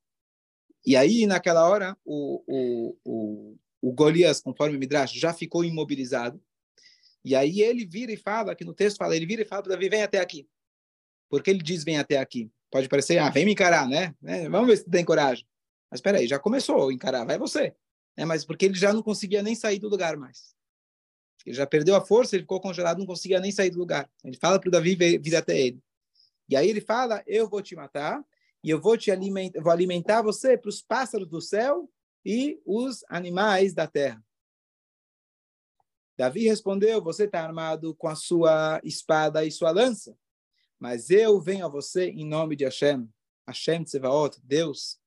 e 0.87 0.95
aí, 0.95 1.27
naquela 1.27 1.69
hora, 1.69 1.97
o, 2.05 2.43
o, 2.47 2.97
o, 3.05 3.59
o 3.83 3.93
Golias, 3.93 4.41
conforme 4.41 4.77
o 4.77 4.79
Midrash, 4.79 5.13
já 5.13 5.33
ficou 5.33 5.65
imobilizado. 5.65 6.41
E 7.25 7.35
aí 7.35 7.61
ele 7.61 7.85
vira 7.85 8.13
e 8.13 8.17
fala, 8.17 8.55
que 8.55 8.65
no 8.65 8.73
texto 8.73 8.99
fala, 8.99 9.17
ele 9.17 9.27
vira 9.27 9.43
e 9.43 9.45
fala 9.45 9.63
para 9.63 9.73
Davi, 9.73 9.89
vem 9.89 10.03
até 10.03 10.21
aqui. 10.21 10.49
Porque 11.29 11.51
ele 11.51 11.61
diz, 11.61 11.83
vem 11.83 11.99
até 11.99 12.19
aqui. 12.19 12.49
Pode 12.71 12.89
parecer, 12.89 13.19
ah, 13.19 13.31
vem 13.31 13.45
me 13.45 13.53
encarar, 13.53 13.89
né? 13.89 14.15
né? 14.23 14.49
Vamos 14.49 14.69
ver 14.69 14.77
se 14.77 14.89
tem 14.89 15.05
coragem. 15.05 15.45
Mas 15.91 15.99
espera 15.99 16.19
aí, 16.19 16.29
já 16.29 16.39
começou 16.39 16.89
a 16.89 16.93
encarar, 16.93 17.25
vai 17.25 17.37
você. 17.37 17.75
É, 18.17 18.25
mas 18.25 18.45
porque 18.45 18.65
ele 18.65 18.75
já 18.75 18.93
não 18.93 19.03
conseguia 19.03 19.43
nem 19.43 19.55
sair 19.55 19.79
do 19.79 19.89
lugar 19.89 20.17
mais. 20.17 20.56
Ele 21.47 21.55
já 21.55 21.67
perdeu 21.67 21.95
a 21.95 22.05
força, 22.05 22.35
ele 22.35 22.43
ficou 22.43 22.61
congelado, 22.61 22.99
não 22.99 23.07
conseguia 23.07 23.39
nem 23.39 23.53
sair 23.53 23.71
do 23.71 23.79
lugar. 23.79 24.11
Ele 24.25 24.37
fala 24.37 24.59
para 24.59 24.69
o 24.69 24.71
Davi 24.71 24.97
vir, 24.97 25.37
até 25.37 25.57
ele. 25.59 25.81
E 26.49 26.57
aí 26.57 26.69
ele 26.69 26.81
fala: 26.81 27.23
Eu 27.25 27.49
vou 27.49 27.63
te 27.63 27.77
matar 27.77 28.25
e 28.65 28.69
eu 28.69 28.81
vou 28.81 28.99
te 28.99 29.13
alimentar, 29.13 29.63
vou 29.63 29.71
alimentar 29.71 30.23
você 30.23 30.59
para 30.59 30.69
os 30.69 30.83
pássaros 30.83 31.29
do 31.29 31.41
céu 31.41 31.89
e 32.25 32.61
os 32.67 33.05
animais 33.09 33.73
da 33.73 33.87
terra. 33.87 34.21
Davi 36.19 36.49
respondeu: 36.49 37.01
Você 37.01 37.25
está 37.25 37.45
armado 37.45 37.95
com 37.95 38.09
a 38.09 38.17
sua 38.17 38.81
espada 38.83 39.45
e 39.45 39.51
sua 39.53 39.71
lança, 39.71 40.19
mas 40.81 41.11
eu 41.11 41.41
venho 41.41 41.65
a 41.65 41.69
você 41.69 42.09
em 42.09 42.27
nome 42.27 42.57
de 42.57 42.65
Hashem, 42.65 43.09
Hashem 43.47 43.85
Tsevaot, 43.85 44.41
Deus 44.43 44.99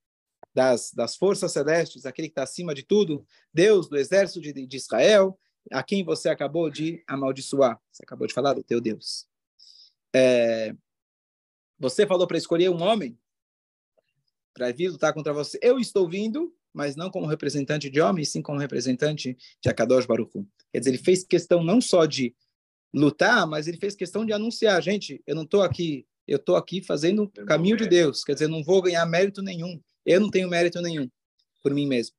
das, 0.53 0.93
das 0.93 1.17
forças 1.17 1.51
celestes, 1.51 2.05
aquele 2.05 2.29
que 2.29 2.31
está 2.31 2.43
acima 2.43 2.73
de 2.73 2.83
tudo, 2.83 3.25
Deus 3.53 3.89
do 3.89 3.97
exército 3.97 4.39
de, 4.39 4.53
de 4.65 4.77
Israel, 4.77 5.37
a 5.71 5.83
quem 5.83 6.03
você 6.03 6.29
acabou 6.29 6.69
de 6.69 7.03
amaldiçoar. 7.07 7.79
Você 7.91 8.03
acabou 8.03 8.27
de 8.27 8.33
falar 8.33 8.53
do 8.53 8.63
teu 8.63 8.81
Deus. 8.81 9.27
É, 10.13 10.75
você 11.77 12.05
falou 12.05 12.27
para 12.27 12.37
escolher 12.37 12.69
um 12.69 12.81
homem 12.81 13.17
para 14.53 14.71
vir 14.71 14.89
lutar 14.89 15.13
contra 15.13 15.31
você. 15.31 15.57
Eu 15.61 15.79
estou 15.79 16.09
vindo, 16.09 16.53
mas 16.73 16.95
não 16.95 17.09
como 17.09 17.25
representante 17.25 17.89
de 17.89 18.01
homem, 18.01 18.25
sim 18.25 18.41
como 18.41 18.59
representante 18.59 19.37
de 19.61 19.69
Akadosh 19.69 20.05
Baruch 20.05 20.31
Quer 20.71 20.79
dizer, 20.79 20.91
ele 20.91 20.97
fez 20.97 21.23
questão 21.23 21.63
não 21.63 21.79
só 21.79 22.05
de 22.05 22.35
lutar, 22.93 23.47
mas 23.47 23.67
ele 23.67 23.77
fez 23.77 23.95
questão 23.95 24.25
de 24.25 24.33
anunciar, 24.33 24.81
gente, 24.81 25.21
eu 25.25 25.35
não 25.35 25.43
estou 25.43 25.61
aqui, 25.61 26.05
eu 26.27 26.37
estou 26.37 26.55
aqui 26.55 26.81
fazendo 26.81 27.23
o 27.23 27.45
caminho 27.45 27.77
de 27.77 27.87
Deus. 27.87 28.23
Quer 28.23 28.33
dizer, 28.33 28.47
não 28.47 28.63
vou 28.63 28.81
ganhar 28.81 29.05
mérito 29.05 29.41
nenhum. 29.41 29.79
Eu 30.05 30.19
não 30.19 30.29
tenho 30.29 30.49
mérito 30.49 30.81
nenhum 30.81 31.09
por 31.61 31.73
mim 31.73 31.87
mesmo. 31.87 32.15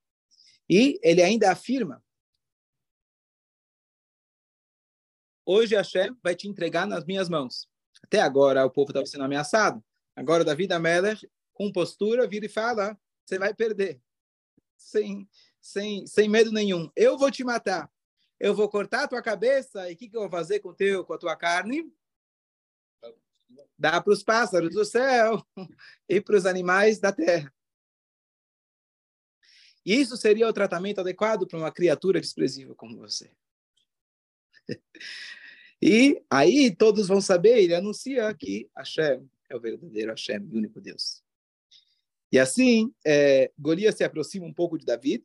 E 0.69 0.99
ele 1.03 1.23
ainda 1.23 1.51
afirma: 1.51 2.03
Hoje 5.45 5.75
Hashem 5.75 6.17
vai 6.23 6.35
te 6.35 6.49
entregar 6.49 6.87
nas 6.87 7.05
minhas 7.05 7.29
mãos. 7.29 7.69
Até 8.03 8.21
agora 8.21 8.65
o 8.65 8.71
povo 8.71 8.91
estava 8.91 9.07
sendo 9.07 9.25
ameaçado. 9.25 9.83
Agora 10.15 10.45
Davi 10.45 10.67
da 10.67 10.79
Meller, 10.79 11.19
com 11.53 11.73
postura, 11.73 12.27
vira 12.27 12.47
e 12.47 12.49
fala: 12.49 12.99
Você 13.25 13.39
vai 13.39 13.55
perder. 13.55 14.01
Sem, 14.77 15.29
sem, 15.61 16.07
sem 16.07 16.29
medo 16.29 16.53
nenhum. 16.53 16.91
Eu 16.97 17.19
vou 17.19 17.31
te 17.31 17.45
matar. 17.45 17.91
Eu 18.39 18.55
vou 18.55 18.69
cortar 18.69 19.05
a 19.05 19.09
tua 19.09 19.23
cabeça 19.23 19.91
e 19.91 19.95
o 19.95 19.97
que, 19.97 20.09
que 20.09 20.17
eu 20.17 20.23
vou 20.23 20.31
fazer 20.31 20.61
com, 20.61 20.73
teu, 20.73 21.05
com 21.05 21.13
a 21.13 21.19
tua 21.19 21.37
carne? 21.37 21.93
Dá 23.79 24.01
para 24.01 24.13
os 24.13 24.23
pássaros 24.23 24.75
do 24.75 24.85
céu 24.85 25.45
e 26.09 26.21
para 26.21 26.37
os 26.37 26.47
animais 26.47 26.99
da 26.99 27.13
terra. 27.13 27.53
Isso 29.85 30.17
seria 30.17 30.49
o 30.49 30.53
tratamento 30.53 31.01
adequado 31.01 31.47
para 31.47 31.59
uma 31.59 31.73
criatura 31.73 32.21
desprezível 32.21 32.75
como 32.75 32.97
você. 32.99 33.31
e 35.83 36.23
aí 36.31 36.75
todos 36.75 37.09
vão 37.09 37.21
saber, 37.21 37.59
ele 37.59 37.75
anuncia 37.75 38.33
que 38.35 38.69
Hashem 38.77 39.29
é 39.49 39.57
o 39.57 39.61
verdadeiro 39.61 40.11
Hashem, 40.11 40.39
o 40.39 40.57
único 40.57 40.81
Deus. 40.81 41.23
E 42.33 42.39
assim, 42.39 42.93
é, 43.05 43.51
Golias 43.59 43.97
se 43.97 44.05
aproxima 44.05 44.47
um 44.47 44.55
pouco 44.55 44.79
de 44.79 44.85
David. 44.85 45.25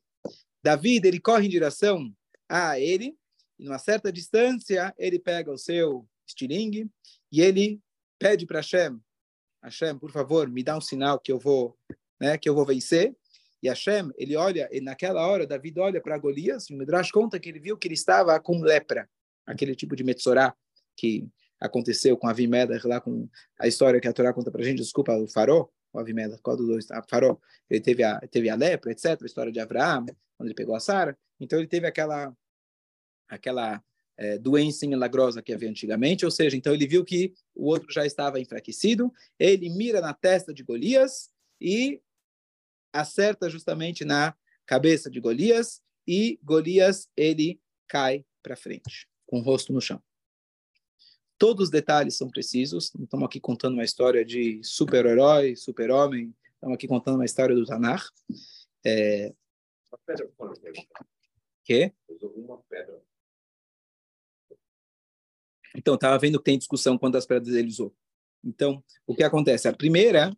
David, 0.64 1.08
ele 1.08 1.20
corre 1.20 1.46
em 1.46 1.50
direção 1.50 2.12
a 2.50 2.80
ele, 2.80 3.16
e 3.60 3.66
numa 3.66 3.78
certa 3.78 4.12
distância, 4.12 4.94
ele 4.98 5.20
pega 5.20 5.52
o 5.52 5.58
seu 5.58 6.08
estilingue 6.28 6.90
e 7.32 7.42
ele 7.42 7.80
pede 8.18 8.46
para 8.46 8.60
Hashem, 8.60 9.00
Hashem, 9.66 9.98
por 9.98 10.12
favor, 10.12 10.48
me 10.48 10.64
dá 10.64 10.78
um 10.78 10.82
sinal 10.82 11.20
que 11.20 11.32
eu 11.32 11.40
vou, 11.40 11.76
né, 12.20 12.38
que 12.38 12.48
eu 12.48 12.54
vou 12.54 12.66
vencer. 12.66 13.16
E 13.64 13.68
Hashem, 13.68 14.12
ele 14.16 14.36
olha, 14.36 14.70
e 14.72 14.80
naquela 14.80 15.26
hora, 15.26 15.48
David 15.48 15.80
olha 15.80 16.00
para 16.00 16.18
Golias, 16.18 16.70
e 16.70 16.76
o 16.76 16.78
Midrash 16.78 17.12
conta 17.12 17.40
que 17.40 17.50
ele 17.50 17.60
viu 17.60 17.78
que 17.78 17.88
ele 17.88 17.96
estava 17.96 18.40
com 18.40 18.62
lepra, 18.62 19.10
aquele 19.46 19.76
tipo 19.76 19.96
de 19.96 20.04
metzorá 20.04 20.56
que 20.96 21.28
aconteceu 21.60 22.18
com 22.18 22.28
Avimelech, 22.28 22.86
lá 22.86 23.00
com 23.00 23.28
a 23.60 23.68
história 23.68 24.00
que 24.00 24.08
a 24.08 24.14
Torá 24.14 24.34
conta 24.34 24.52
para 24.52 24.62
a 24.62 24.66
gente, 24.66 24.78
desculpa, 24.78 25.16
o 25.16 25.28
farol, 25.28 25.72
o 25.94 26.00
Avimelech, 26.00 26.42
qual 26.42 26.58
dos 26.58 26.68
dois? 26.68 26.92
A 26.92 27.02
farol, 27.04 27.42
ele 27.70 27.82
teve 27.82 28.04
a, 28.04 28.20
teve 28.20 28.50
a 28.50 28.56
lepra, 28.56 28.92
etc., 28.92 29.22
a 29.22 29.26
história 29.26 29.52
de 29.52 29.60
Abraão, 29.60 30.06
quando 30.38 30.48
ele 30.48 30.56
pegou 30.56 30.76
a 30.76 30.80
Sara, 30.80 31.18
então 31.40 31.60
ele 31.60 31.68
teve 31.68 31.88
aquela, 31.88 32.36
aquela 33.28 33.84
é, 34.18 34.38
doença 34.38 34.88
milagrosa 34.88 35.42
que 35.42 35.54
havia 35.54 35.70
antigamente, 35.70 36.26
ou 36.26 36.32
seja, 36.32 36.56
então 36.56 36.74
ele 36.74 36.88
viu 36.88 37.04
que 37.04 37.34
o 37.54 37.66
outro 37.66 37.92
já 37.92 38.06
estava 38.06 38.40
enfraquecido, 38.40 39.12
ele 39.40 39.70
mira 39.70 40.02
na 40.02 40.14
testa 40.14 40.54
de 40.54 40.64
Golias 40.64 41.30
e 41.60 42.02
acerta 42.94 43.50
justamente 43.50 44.06
na 44.06 44.36
cabeça 44.66 45.10
de 45.10 45.20
Golias 45.20 45.82
e 46.08 46.40
Golias 46.44 47.10
ele 47.16 47.60
cai 47.88 48.26
para 48.42 48.56
frente, 48.56 49.08
com 49.26 49.40
o 49.40 49.42
rosto 49.42 49.74
no 49.74 49.82
chão. 49.82 50.02
Todos 51.38 51.66
os 51.66 51.70
detalhes 51.70 52.16
são 52.16 52.30
precisos. 52.30 52.94
Não 52.94 53.04
estamos 53.04 53.26
aqui 53.26 53.40
contando 53.40 53.74
uma 53.74 53.84
história 53.84 54.24
de 54.24 54.62
super-herói, 54.64 55.56
super-homem. 55.56 56.34
Estamos 56.54 56.76
aqui 56.76 56.88
contando 56.88 57.16
uma 57.16 57.26
história 57.26 57.56
do 57.56 57.66
Tanar. 57.66 58.04
É... 58.86 59.34
Que? 61.64 61.94
Uma 62.36 62.58
pedra. 62.70 63.02
Então, 65.76 65.96
estava 65.96 66.18
vendo 66.18 66.38
que 66.38 66.46
tem 66.46 66.58
discussão 66.58 66.98
quantas 66.98 67.26
pedras 67.26 67.54
ele 67.54 67.68
usou. 67.68 67.94
Então, 68.44 68.82
o 69.06 69.14
que 69.14 69.24
acontece? 69.24 69.68
A 69.68 69.74
primeira 69.74 70.36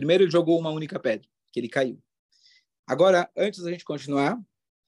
Primeiro 0.00 0.24
ele 0.24 0.30
jogou 0.30 0.58
uma 0.58 0.70
única 0.70 0.98
pedra, 0.98 1.28
que 1.52 1.60
ele 1.60 1.68
caiu. 1.68 2.02
Agora, 2.86 3.30
antes 3.36 3.62
da 3.62 3.70
gente 3.70 3.84
continuar, 3.84 4.40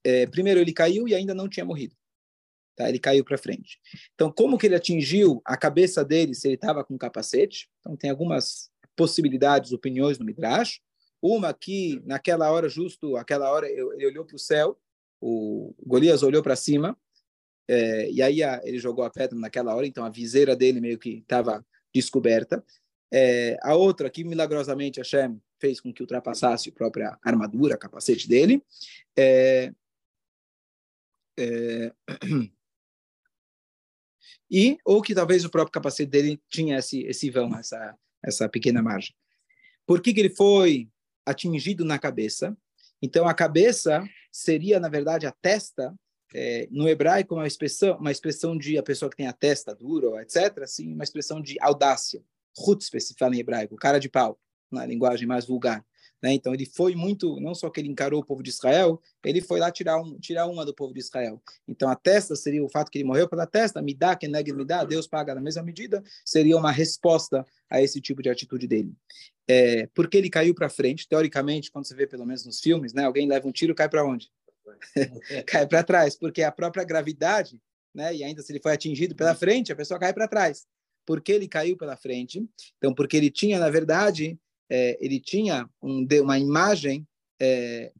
é, 0.05 0.27
primeiro 0.27 0.61
ele 0.61 0.73
caiu 0.73 1.07
e 1.07 1.15
ainda 1.15 1.35
não 1.35 1.49
tinha 1.49 1.67
morrido. 1.67 1.95
Tá? 2.77 2.89
Ele 2.89 2.99
caiu 2.99 3.25
para 3.25 3.37
frente. 3.39 3.79
Então, 4.15 4.33
como 4.33 4.57
que 4.57 4.67
ele 4.67 4.75
atingiu 4.75 5.43
a 5.45 5.57
cabeça 5.57 6.05
dele 6.05 6.35
se 6.35 6.49
ele 6.49 6.55
estava 6.55 6.85
com 6.85 6.97
capacete? 6.97 7.69
Então, 7.81 7.97
tem 7.97 8.11
algumas 8.11 8.71
possibilidades, 8.97 9.73
opiniões 9.73 10.19
no 10.19 10.25
Midrash. 10.25 10.81
Uma 11.21 11.53
que, 11.53 12.03
naquela 12.05 12.51
hora, 12.51 12.69
justo 12.69 13.17
aquela 13.17 13.51
hora, 13.51 13.69
ele 13.69 14.07
olhou 14.07 14.25
para 14.25 14.37
o 14.37 14.39
céu, 14.39 14.79
o 15.21 15.75
Golias 15.87 16.23
olhou 16.23 16.43
para 16.43 16.57
cima, 16.57 16.99
é, 17.69 18.11
e 18.11 18.21
aí 18.21 18.43
a, 18.43 18.61
ele 18.65 18.79
jogou 18.79 19.05
a 19.05 19.11
pedra 19.11 19.39
naquela 19.39 19.75
hora, 19.75 19.87
então 19.87 20.05
a 20.05 20.11
viseira 20.11 20.57
dele 20.57 20.81
meio 20.81 20.99
que 20.99 21.19
estava 21.19 21.65
descoberta. 21.95 22.65
É, 23.13 23.57
a 23.63 23.75
outra 23.75 24.11
que 24.11 24.25
milagrosamente 24.25 24.99
Hashem 24.99 25.41
fez 25.61 25.81
com 25.81 25.93
que 25.93 26.03
ultrapassasse 26.03 26.71
a 26.71 26.73
própria 26.73 27.17
armadura, 27.23 27.77
capacete 27.77 28.29
dele. 28.29 28.63
É, 29.17 29.73
é, 31.39 31.93
e 34.53 34.77
ou 34.85 35.01
que 35.01 35.15
talvez 35.15 35.45
o 35.45 35.51
próprio 35.51 35.73
capacete 35.73 36.11
dele 36.11 36.39
tinha 36.51 36.77
esse 36.77 37.01
esse 37.05 37.31
vão, 37.31 37.57
essa 37.57 37.97
essa 38.23 38.49
pequena 38.49 38.83
margem. 38.83 39.15
Por 39.87 40.01
que, 40.01 40.13
que 40.13 40.21
ele 40.21 40.31
foi 40.31 40.89
atingido 41.25 41.85
na 41.85 41.99
cabeça? 41.99 42.57
Então 43.01 43.27
a 43.27 43.35
cabeça 43.35 44.05
seria 44.31 44.79
na 44.79 44.91
verdade 44.91 45.27
a 45.27 45.33
testa 45.33 45.95
é, 46.35 46.69
no 46.71 46.89
hebraico 46.89 47.35
uma 47.35 47.47
expressão 47.47 47.97
uma 47.97 48.13
expressão 48.13 48.57
de 48.57 48.77
a 48.77 48.83
pessoa 48.83 49.11
que 49.11 49.17
tem 49.17 49.27
a 49.27 49.33
testa 49.33 49.75
dura, 49.75 50.23
etc. 50.23 50.59
Assim, 50.63 50.93
uma 50.93 51.05
expressão 51.05 51.41
de 51.41 51.57
audácia 51.59 52.23
chutzpe 52.55 53.01
se 53.01 53.15
fala 53.19 53.35
em 53.35 53.41
hebraico, 53.41 53.77
cara 53.77 53.99
de 53.99 54.09
pau, 54.09 54.39
na 54.71 54.85
linguagem 54.85 55.27
mais 55.27 55.47
vulgar. 55.47 55.85
Né? 56.23 56.35
Então 56.35 56.55
ele 56.55 56.65
foi 56.65 56.95
muito, 56.95 57.41
não 57.41 57.55
só 57.55 57.69
que 57.69 57.81
ele 57.81 57.89
encarou 57.89 58.21
o 58.21 58.25
povo 58.25 58.43
de 58.43 58.51
Israel, 58.51 59.03
ele 59.25 59.41
foi 59.41 59.59
lá 59.59 59.73
tirar, 59.73 60.01
um, 60.01 60.19
tirar 60.21 60.47
uma 60.47 60.65
do 60.65 60.73
povo 60.73 60.95
de 60.95 61.01
Israel. 61.01 61.43
Então 61.67 61.89
a 61.89 61.97
testa 61.97 62.37
seria 62.37 62.65
o 62.65 62.69
fato 62.69 62.91
que 62.91 62.99
ele 62.99 63.05
morreu 63.05 63.29
pela 63.29 63.47
testa, 63.47 63.83
me 63.83 63.93
dá, 63.93 64.15
que 64.15 64.29
negue 64.29 64.53
me 64.53 64.65
dá, 64.65 64.85
Deus 64.85 65.07
paga 65.07 65.35
na 65.35 65.41
mesma 65.41 65.63
medida, 65.63 66.03
seria 66.25 66.57
uma 66.57 66.71
resposta 66.71 67.45
a 67.69 67.83
esse 67.83 68.01
tipo 68.01 68.23
de 68.23 68.31
atitude 68.31 68.69
dele. 68.69 68.95
É, 69.49 69.89
porque 69.93 70.17
ele 70.17 70.31
caiu 70.31 70.55
para 70.55 70.69
frente, 70.69 71.09
teoricamente, 71.09 71.71
quando 71.71 71.87
você 71.87 71.95
vê 71.95 72.07
pelo 72.07 72.25
menos 72.25 72.47
nos 72.47 72.61
filmes, 72.61 72.93
né, 72.93 73.05
alguém 73.05 73.29
leva 73.29 73.49
um 73.49 73.53
tiro, 73.53 73.75
cai 73.75 73.89
para 73.89 74.05
onde? 74.05 74.31
cai 75.47 75.67
para 75.67 75.83
trás, 75.83 76.17
porque 76.17 76.43
a 76.43 76.53
própria 76.53 76.85
gravidade, 76.85 77.61
né, 77.93 78.15
e 78.15 78.23
ainda 78.23 78.41
se 78.43 78.53
ele 78.53 78.61
foi 78.61 78.73
atingido 78.73 79.17
pela 79.17 79.35
frente, 79.35 79.73
a 79.73 79.77
pessoa 79.77 79.99
cai 79.99 80.13
para 80.13 80.29
trás. 80.29 80.65
Porque 81.05 81.33
ele 81.33 81.49
caiu 81.49 81.77
pela 81.77 81.97
frente, 81.97 82.49
então 82.79 82.95
porque 82.95 83.17
ele 83.17 83.29
tinha, 83.29 83.59
na 83.59 83.69
verdade, 83.69 84.39
é, 84.69 84.99
ele 85.05 85.21
tinha 85.21 85.69
um, 85.81 86.07
uma 86.23 86.39
imagem 86.39 87.07
é, 87.41 87.93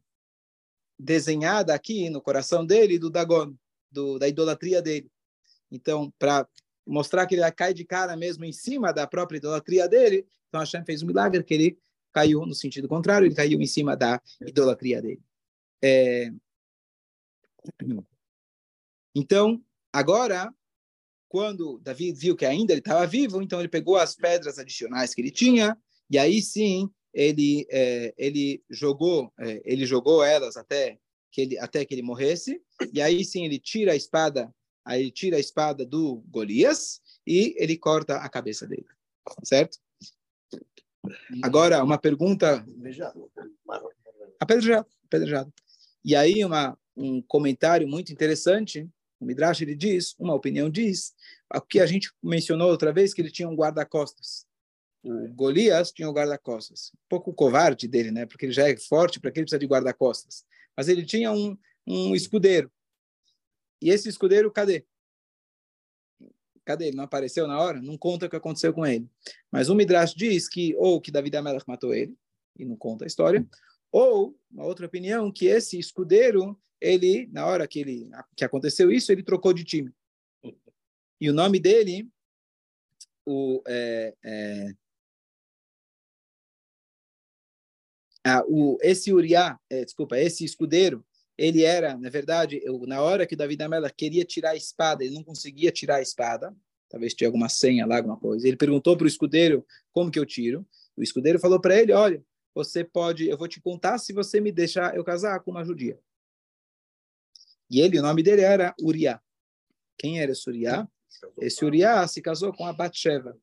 desenhada 0.97 1.73
aqui 1.73 2.09
no 2.09 2.21
coração 2.21 2.65
dele 2.65 2.97
do 2.97 3.09
Dagon, 3.09 3.53
do, 3.91 4.17
da 4.17 4.27
idolatria 4.27 4.81
dele. 4.81 5.09
Então, 5.71 6.11
para 6.17 6.47
mostrar 6.85 7.25
que 7.25 7.35
ele 7.35 7.51
cai 7.51 7.73
de 7.73 7.85
cara 7.85 8.15
mesmo 8.15 8.45
em 8.45 8.51
cima 8.51 8.91
da 8.93 9.07
própria 9.07 9.37
idolatria 9.37 9.87
dele, 9.87 10.25
então 10.47 10.59
Hashem 10.59 10.85
fez 10.85 11.01
um 11.01 11.07
milagre 11.07 11.43
que 11.43 11.53
ele 11.53 11.77
caiu 12.11 12.45
no 12.45 12.53
sentido 12.53 12.87
contrário, 12.87 13.25
ele 13.25 13.35
caiu 13.35 13.59
em 13.59 13.65
cima 13.65 13.97
da 13.97 14.21
idolatria 14.41 15.01
dele. 15.01 15.21
É... 15.81 16.31
Então, 19.15 19.63
agora, 19.91 20.53
quando 21.27 21.79
Davi 21.79 22.13
viu 22.13 22.35
que 22.35 22.45
ainda 22.45 22.73
ele 22.73 22.79
estava 22.79 23.07
vivo, 23.07 23.41
então 23.41 23.59
ele 23.59 23.67
pegou 23.67 23.95
as 23.95 24.15
pedras 24.15 24.59
adicionais 24.59 25.13
que 25.13 25.21
ele 25.21 25.31
tinha 25.31 25.77
e 26.13 26.17
aí 26.19 26.43
sim 26.43 26.87
ele 27.11 27.65
é, 27.71 28.13
ele 28.15 28.63
jogou 28.69 29.33
é, 29.39 29.63
ele 29.65 29.83
jogou 29.83 30.23
elas 30.23 30.55
até 30.55 30.99
que 31.31 31.41
ele 31.41 31.57
até 31.57 31.83
que 31.83 31.95
ele 31.95 32.03
morresse. 32.03 32.61
E 32.93 33.01
aí 33.01 33.25
sim 33.25 33.45
ele 33.45 33.57
tira 33.57 33.93
a 33.93 33.95
espada 33.95 34.53
aí 34.85 35.09
tira 35.09 35.37
a 35.37 35.39
espada 35.39 35.83
do 35.83 36.23
Golias 36.29 37.01
e 37.25 37.55
ele 37.57 37.75
corta 37.77 38.17
a 38.17 38.29
cabeça 38.29 38.67
dele 38.67 38.85
certo? 39.43 39.79
Agora 41.41 41.83
uma 41.83 41.97
pergunta. 41.97 42.63
Apedrejado. 44.39 44.87
Apedrejado. 45.07 45.53
E 46.05 46.15
aí 46.15 46.45
uma 46.45 46.77
um 46.95 47.23
comentário 47.23 47.87
muito 47.87 48.13
interessante. 48.13 48.87
O 49.19 49.25
Midrash 49.25 49.61
ele 49.61 49.75
diz 49.75 50.13
uma 50.19 50.35
opinião 50.35 50.69
diz 50.69 51.15
o 51.51 51.59
que 51.59 51.79
a 51.79 51.87
gente 51.87 52.11
mencionou 52.21 52.69
outra 52.69 52.93
vez 52.93 53.15
que 53.15 53.21
ele 53.21 53.31
tinha 53.31 53.49
um 53.49 53.55
guarda-costas 53.55 54.45
o 55.03 55.27
Golias 55.33 55.91
tinha 55.91 56.09
o 56.09 56.13
guarda-costas. 56.13 56.91
Um 56.95 57.09
pouco 57.09 57.33
covarde 57.33 57.87
dele, 57.87 58.09
né? 58.09 58.25
Porque 58.25 58.45
ele 58.45 58.53
já 58.53 58.69
é 58.69 58.77
forte, 58.77 59.19
para 59.19 59.31
que 59.31 59.39
ele 59.39 59.45
precisa 59.45 59.59
de 59.59 59.67
guarda-costas? 59.67 60.45
Mas 60.75 60.87
ele 60.87 61.05
tinha 61.05 61.31
um, 61.31 61.57
um 61.85 62.15
escudeiro. 62.15 62.71
E 63.81 63.89
esse 63.89 64.07
escudeiro, 64.07 64.49
cadê? 64.49 64.85
Cadê? 66.63 66.87
Ele 66.87 66.95
não 66.95 67.03
apareceu 67.03 67.45
na 67.45 67.59
hora? 67.59 67.81
Não 67.81 67.97
conta 67.97 68.25
o 68.25 68.29
que 68.29 68.35
aconteceu 68.37 68.73
com 68.73 68.85
ele. 68.85 69.09
Mas 69.51 69.67
o 69.67 69.75
Midrash 69.75 70.15
diz 70.15 70.47
que 70.47 70.73
ou 70.75 71.01
que 71.01 71.11
Davi 71.11 71.35
Amelach 71.35 71.67
matou 71.67 71.93
ele, 71.93 72.17
e 72.57 72.63
não 72.63 72.77
conta 72.77 73.03
a 73.03 73.07
história, 73.07 73.45
ou, 73.91 74.35
uma 74.49 74.65
outra 74.65 74.85
opinião, 74.85 75.31
que 75.31 75.45
esse 75.45 75.77
escudeiro, 75.77 76.59
ele, 76.79 77.27
na 77.31 77.45
hora 77.45 77.67
que, 77.67 77.79
ele, 77.79 78.09
que 78.35 78.45
aconteceu 78.45 78.91
isso, 78.91 79.11
ele 79.11 79.21
trocou 79.21 79.53
de 79.53 79.63
time. 79.63 79.91
E 81.19 81.29
o 81.29 81.33
nome 81.33 81.59
dele, 81.59 82.09
o, 83.25 83.61
é, 83.67 84.15
é, 84.23 84.73
ah, 88.25 88.43
o, 88.47 88.77
esse 88.81 89.11
Uriá, 89.13 89.59
é, 89.69 89.83
desculpa, 89.83 90.17
esse 90.17 90.45
escudeiro, 90.45 91.05
ele 91.37 91.63
era, 91.63 91.97
na 91.97 92.09
verdade, 92.09 92.61
eu, 92.63 92.85
na 92.85 93.01
hora 93.01 93.25
que 93.25 93.35
Davi 93.35 93.57
Amela 93.59 93.89
queria 93.89 94.23
tirar 94.23 94.51
a 94.51 94.55
espada, 94.55 95.03
ele 95.03 95.15
não 95.15 95.23
conseguia 95.23 95.71
tirar 95.71 95.97
a 95.97 96.01
espada, 96.01 96.55
talvez 96.89 97.13
tinha 97.13 97.27
alguma 97.27 97.49
senha 97.49 97.85
lá, 97.85 97.97
alguma 97.97 98.17
coisa. 98.17 98.47
Ele 98.47 98.55
perguntou 98.55 98.95
para 98.95 99.05
o 99.05 99.07
escudeiro 99.07 99.65
como 99.91 100.11
que 100.11 100.19
eu 100.19 100.25
tiro. 100.25 100.65
O 100.95 101.01
escudeiro 101.01 101.39
falou 101.39 101.59
para 101.59 101.75
ele: 101.75 101.91
Olha, 101.91 102.23
você 102.53 102.83
pode, 102.83 103.27
eu 103.27 103.37
vou 103.37 103.47
te 103.47 103.59
contar 103.59 103.97
se 103.97 104.13
você 104.13 104.39
me 104.39 104.51
deixar 104.51 104.95
eu 104.95 105.03
casar 105.03 105.39
com 105.39 105.51
uma 105.51 105.65
judia. 105.65 105.99
E 107.69 107.81
ele, 107.81 107.97
o 107.97 108.03
nome 108.03 108.21
dele 108.21 108.41
era 108.41 108.75
Uriá. 108.79 109.19
Quem 109.97 110.21
era 110.21 110.31
esse 110.31 110.47
Uriá? 110.47 110.87
Esse 111.39 111.65
Uriá 111.65 112.07
se 112.07 112.21
casou 112.21 112.53
com 112.53 112.65
a 112.65 112.73
Batsheva. 112.73 113.35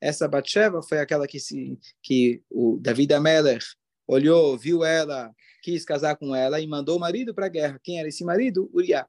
Essa 0.00 0.26
Batsheva 0.26 0.82
foi 0.82 0.98
aquela 0.98 1.26
que 1.26 1.38
se 1.38 1.78
que 2.02 2.42
o 2.50 2.78
Davi 2.80 3.06
Amelech 3.14 3.64
olhou, 4.06 4.56
viu 4.56 4.84
ela, 4.84 5.34
quis 5.62 5.84
casar 5.84 6.16
com 6.16 6.34
ela 6.34 6.60
e 6.60 6.66
mandou 6.66 6.96
o 6.96 7.00
marido 7.00 7.34
para 7.34 7.46
a 7.46 7.48
guerra. 7.48 7.80
Quem 7.82 7.98
era 7.98 8.08
esse 8.08 8.24
marido? 8.24 8.70
Uriah. 8.72 9.08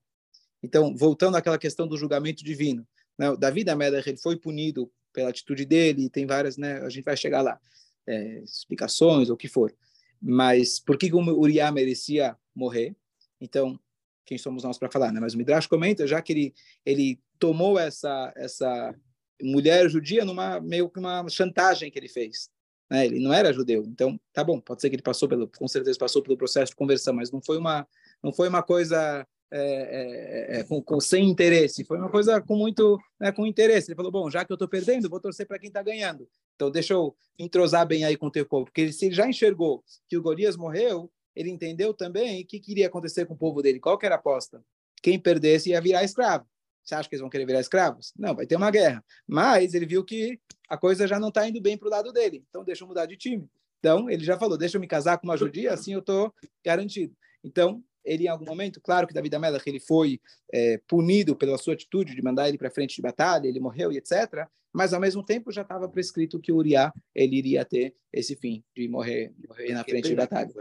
Então, 0.61 0.95
voltando 0.95 1.37
àquela 1.37 1.57
questão 1.57 1.87
do 1.87 1.97
julgamento 1.97 2.43
divino, 2.43 2.87
né? 3.17 3.35
Davi 3.37 3.63
da 3.63 3.75
Melech, 3.75 4.09
ele 4.09 4.17
foi 4.17 4.35
punido 4.35 4.91
pela 5.13 5.29
atitude 5.29 5.65
dele, 5.65 6.09
tem 6.09 6.25
várias, 6.25 6.57
né? 6.57 6.79
A 6.79 6.89
gente 6.89 7.05
vai 7.05 7.15
chegar 7.15 7.41
lá, 7.41 7.59
é, 8.07 8.39
explicações 8.39 9.29
ou 9.29 9.35
o 9.35 9.37
que 9.37 9.47
for. 9.47 9.73
Mas 10.21 10.79
por 10.79 10.97
que 10.97 11.13
o 11.13 11.39
Uriah 11.39 11.71
merecia 11.71 12.35
morrer? 12.55 12.95
Então, 13.39 13.79
quem 14.25 14.37
somos 14.37 14.63
nós 14.63 14.77
para 14.77 14.91
falar, 14.91 15.11
né? 15.11 15.19
Mas 15.19 15.33
o 15.33 15.37
Midrash 15.37 15.67
comenta, 15.67 16.05
já 16.07 16.21
que 16.21 16.33
ele 16.33 16.53
ele 16.85 17.19
tomou 17.39 17.79
essa 17.79 18.33
essa 18.35 18.95
mulher 19.41 19.87
judia 19.89 20.25
numa 20.25 20.59
meio 20.59 20.89
que 20.89 20.99
uma 20.99 21.27
chantagem 21.29 21.91
que 21.91 21.99
ele 21.99 22.09
fez. 22.09 22.49
Né? 22.89 23.05
Ele 23.05 23.19
não 23.19 23.33
era 23.33 23.53
judeu, 23.53 23.83
então 23.87 24.19
tá 24.33 24.43
bom. 24.43 24.59
Pode 24.59 24.81
ser 24.81 24.89
que 24.89 24.95
ele 24.95 25.03
passou 25.03 25.27
pelo, 25.27 25.47
com 25.47 25.67
certeza 25.67 25.97
passou 25.97 26.21
pelo 26.21 26.37
processo 26.37 26.71
de 26.71 26.75
conversão, 26.75 27.13
mas 27.13 27.31
não 27.31 27.41
foi 27.41 27.57
uma, 27.57 27.87
não 28.23 28.31
foi 28.31 28.47
uma 28.47 28.63
coisa 28.63 29.25
é, 29.51 29.59
é, 29.59 30.59
é, 30.59 30.63
com, 30.63 30.81
com, 30.81 30.99
sem 30.99 31.29
interesse. 31.29 31.83
Foi 31.83 31.97
uma 31.97 32.09
coisa 32.09 32.41
com 32.41 32.55
muito, 32.55 32.97
né, 33.19 33.31
com 33.31 33.45
interesse. 33.45 33.89
Ele 33.89 33.95
falou, 33.95 34.11
bom, 34.11 34.29
já 34.29 34.43
que 34.43 34.51
eu 34.51 34.55
estou 34.55 34.67
perdendo, 34.67 35.09
vou 35.09 35.19
torcer 35.19 35.47
para 35.47 35.59
quem 35.59 35.67
está 35.67 35.81
ganhando. 35.81 36.27
Então 36.55 36.69
deixa 36.69 36.93
eu 36.93 37.15
entrosar 37.37 37.85
bem 37.87 38.03
aí 38.03 38.17
com 38.17 38.27
o 38.27 38.31
teu 38.31 38.45
povo, 38.45 38.65
porque 38.65 38.81
ele, 38.81 38.93
se 38.93 39.05
ele 39.05 39.15
já 39.15 39.27
enxergou 39.27 39.83
que 40.09 40.17
o 40.17 40.21
Golias 40.21 40.57
morreu, 40.57 41.11
ele 41.35 41.49
entendeu 41.49 41.93
também 41.93 42.41
o 42.41 42.45
que, 42.45 42.59
que 42.59 42.71
iria 42.71 42.87
acontecer 42.87 43.25
com 43.25 43.35
o 43.35 43.37
povo 43.37 43.61
dele. 43.61 43.79
Qual 43.79 43.97
que 43.97 44.05
era 44.05 44.15
a 44.15 44.17
aposta? 44.17 44.63
Quem 45.01 45.19
perdesse 45.19 45.69
ia 45.69 45.79
virar 45.79 46.03
escravo. 46.03 46.45
Você 46.87 46.95
acha 46.95 47.09
que 47.09 47.15
eles 47.15 47.21
vão 47.21 47.29
querer 47.29 47.45
virar 47.45 47.59
escravos? 47.59 48.13
Não, 48.17 48.33
vai 48.33 48.45
ter 48.47 48.55
uma 48.55 48.71
guerra. 48.71 49.03
Mas 49.27 49.73
ele 49.73 49.85
viu 49.85 50.05
que 50.05 50.39
a 50.69 50.77
coisa 50.77 51.05
já 51.05 51.19
não 51.19 51.27
está 51.27 51.45
indo 51.45 51.59
bem 51.59 51.77
para 51.77 51.87
o 51.89 51.91
lado 51.91 52.13
dele. 52.13 52.45
Então, 52.49 52.63
deixa 52.63 52.85
eu 52.85 52.87
mudar 52.87 53.05
de 53.05 53.17
time. 53.17 53.49
Então, 53.79 54.09
ele 54.09 54.23
já 54.23 54.39
falou, 54.39 54.57
deixa 54.57 54.77
eu 54.77 54.81
me 54.81 54.87
casar 54.87 55.17
com 55.17 55.27
uma 55.27 55.35
judia, 55.35 55.73
assim 55.73 55.93
eu 55.93 55.99
estou 55.99 56.33
garantido. 56.63 57.13
Então, 57.43 57.83
ele, 58.05 58.23
em 58.23 58.27
algum 58.29 58.45
momento, 58.45 58.79
claro 58.79 59.05
que 59.05 59.13
Davi 59.13 59.29
Amelach, 59.35 59.69
ele 59.69 59.81
foi 59.81 60.21
é, 60.53 60.79
punido 60.87 61.35
pela 61.35 61.57
sua 61.57 61.73
atitude 61.73 62.15
de 62.15 62.21
mandar 62.21 62.47
ele 62.47 62.57
para 62.57 62.71
frente 62.71 62.95
de 62.95 63.01
batalha, 63.01 63.49
ele 63.49 63.59
morreu 63.59 63.91
e 63.91 63.97
etc. 63.97 64.47
Mas, 64.71 64.93
ao 64.93 65.01
mesmo 65.01 65.21
tempo, 65.21 65.51
já 65.51 65.63
estava 65.63 65.89
prescrito 65.89 66.39
que 66.39 66.53
Uriah, 66.53 66.93
ele 67.13 67.35
iria 67.35 67.65
ter 67.65 67.93
esse 68.13 68.33
fim 68.33 68.63
de 68.73 68.87
morrer, 68.87 69.33
morrer 69.45 69.73
na 69.73 69.83
frente 69.83 70.07
de 70.07 70.15
batalha. 70.15 70.53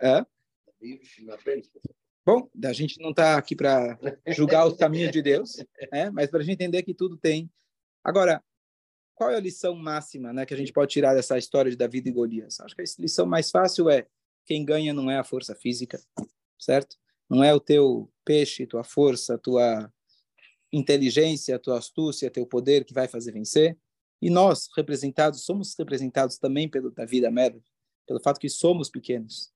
Hã? 0.00 0.24
Bom, 2.26 2.48
a 2.64 2.72
gente 2.72 2.98
não 3.00 3.10
está 3.10 3.36
aqui 3.36 3.54
para 3.54 3.98
julgar 4.28 4.66
os 4.66 4.78
caminhos 4.78 5.12
de 5.12 5.20
Deus, 5.20 5.56
né? 5.92 6.08
mas 6.08 6.30
para 6.30 6.40
a 6.40 6.42
gente 6.42 6.54
entender 6.54 6.82
que 6.82 6.94
tudo 6.94 7.18
tem. 7.18 7.50
Agora, 8.02 8.42
qual 9.14 9.30
é 9.30 9.36
a 9.36 9.40
lição 9.40 9.76
máxima 9.76 10.32
né, 10.32 10.46
que 10.46 10.54
a 10.54 10.56
gente 10.56 10.72
pode 10.72 10.90
tirar 10.90 11.14
dessa 11.14 11.36
história 11.36 11.70
de 11.70 11.76
Davi 11.76 12.02
e 12.04 12.10
Golias? 12.10 12.60
Acho 12.60 12.74
que 12.74 12.80
a 12.80 12.84
lição 12.98 13.26
mais 13.26 13.50
fácil 13.50 13.90
é 13.90 14.06
quem 14.46 14.64
ganha 14.64 14.94
não 14.94 15.10
é 15.10 15.18
a 15.18 15.24
força 15.24 15.54
física, 15.54 16.00
certo? 16.58 16.96
Não 17.28 17.44
é 17.44 17.52
o 17.52 17.60
teu 17.60 18.10
peixe, 18.24 18.66
tua 18.66 18.84
força, 18.84 19.36
tua 19.36 19.92
inteligência, 20.72 21.58
tua 21.58 21.78
astúcia, 21.78 22.30
teu 22.30 22.46
poder 22.46 22.86
que 22.86 22.94
vai 22.94 23.06
fazer 23.06 23.32
vencer. 23.32 23.78
E 24.20 24.30
nós, 24.30 24.68
representados, 24.74 25.44
somos 25.44 25.74
representados 25.78 26.38
também 26.38 26.70
pelo 26.70 26.90
Davi 26.90 27.20
da 27.20 27.30
Merda, 27.30 27.62
pelo 28.06 28.20
fato 28.20 28.40
que 28.40 28.48
somos 28.48 28.88
pequenos 28.88 29.53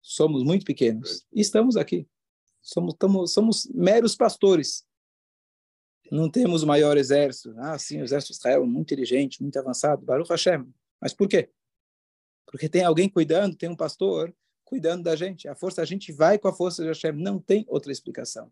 somos 0.00 0.42
muito 0.42 0.64
pequenos 0.64 1.26
e 1.32 1.40
estamos 1.40 1.76
aqui. 1.76 2.06
Somos, 2.60 2.94
tamo, 2.98 3.26
somos 3.26 3.66
meros 3.72 4.14
pastores. 4.14 4.86
Não 6.10 6.30
temos 6.30 6.62
o 6.62 6.66
maior 6.66 6.96
exército. 6.96 7.54
Ah, 7.58 7.78
sim, 7.78 8.00
o 8.00 8.04
exército 8.04 8.32
de 8.32 8.38
Israel 8.38 8.62
é 8.62 8.66
muito 8.66 8.92
inteligente, 8.92 9.42
muito 9.42 9.58
avançado. 9.58 10.04
Baruch 10.04 10.28
Hashem. 10.28 10.66
Mas 11.00 11.12
por 11.12 11.28
quê? 11.28 11.50
Porque 12.46 12.68
tem 12.68 12.84
alguém 12.84 13.08
cuidando, 13.08 13.56
tem 13.56 13.68
um 13.68 13.76
pastor 13.76 14.34
cuidando 14.64 15.02
da 15.02 15.16
gente. 15.16 15.48
A 15.48 15.54
força, 15.54 15.82
a 15.82 15.84
gente 15.84 16.12
vai 16.12 16.38
com 16.38 16.48
a 16.48 16.52
força 16.52 16.82
de 16.82 16.88
Hashem. 16.88 17.12
Não 17.12 17.38
tem 17.38 17.64
outra 17.68 17.92
explicação. 17.92 18.50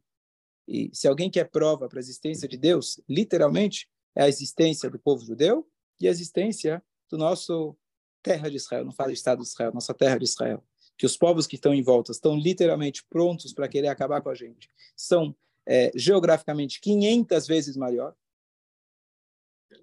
E 0.68 0.90
se 0.92 1.06
alguém 1.06 1.30
quer 1.30 1.50
prova 1.50 1.88
para 1.88 1.98
a 1.98 2.00
existência 2.00 2.48
de 2.48 2.56
Deus, 2.56 3.00
literalmente, 3.08 3.88
é 4.14 4.24
a 4.24 4.28
existência 4.28 4.90
do 4.90 4.98
povo 4.98 5.24
judeu 5.24 5.66
e 6.00 6.08
a 6.08 6.10
existência 6.10 6.82
do 7.10 7.16
nosso 7.16 7.76
terra 8.22 8.50
de 8.50 8.56
Israel. 8.56 8.84
Não 8.84 8.92
fala 8.92 9.12
Estado 9.12 9.42
de 9.42 9.48
Israel, 9.48 9.72
nossa 9.72 9.94
terra 9.94 10.18
de 10.18 10.24
Israel 10.24 10.62
que 10.96 11.06
os 11.06 11.16
povos 11.16 11.46
que 11.46 11.56
estão 11.56 11.74
em 11.74 11.82
volta 11.82 12.12
estão 12.12 12.36
literalmente 12.36 13.04
prontos 13.08 13.52
para 13.52 13.68
querer 13.68 13.88
acabar 13.88 14.20
com 14.20 14.30
a 14.30 14.34
gente, 14.34 14.70
são 14.96 15.34
é, 15.66 15.90
geograficamente 15.94 16.80
500 16.80 17.46
vezes 17.46 17.76
maior, 17.76 18.14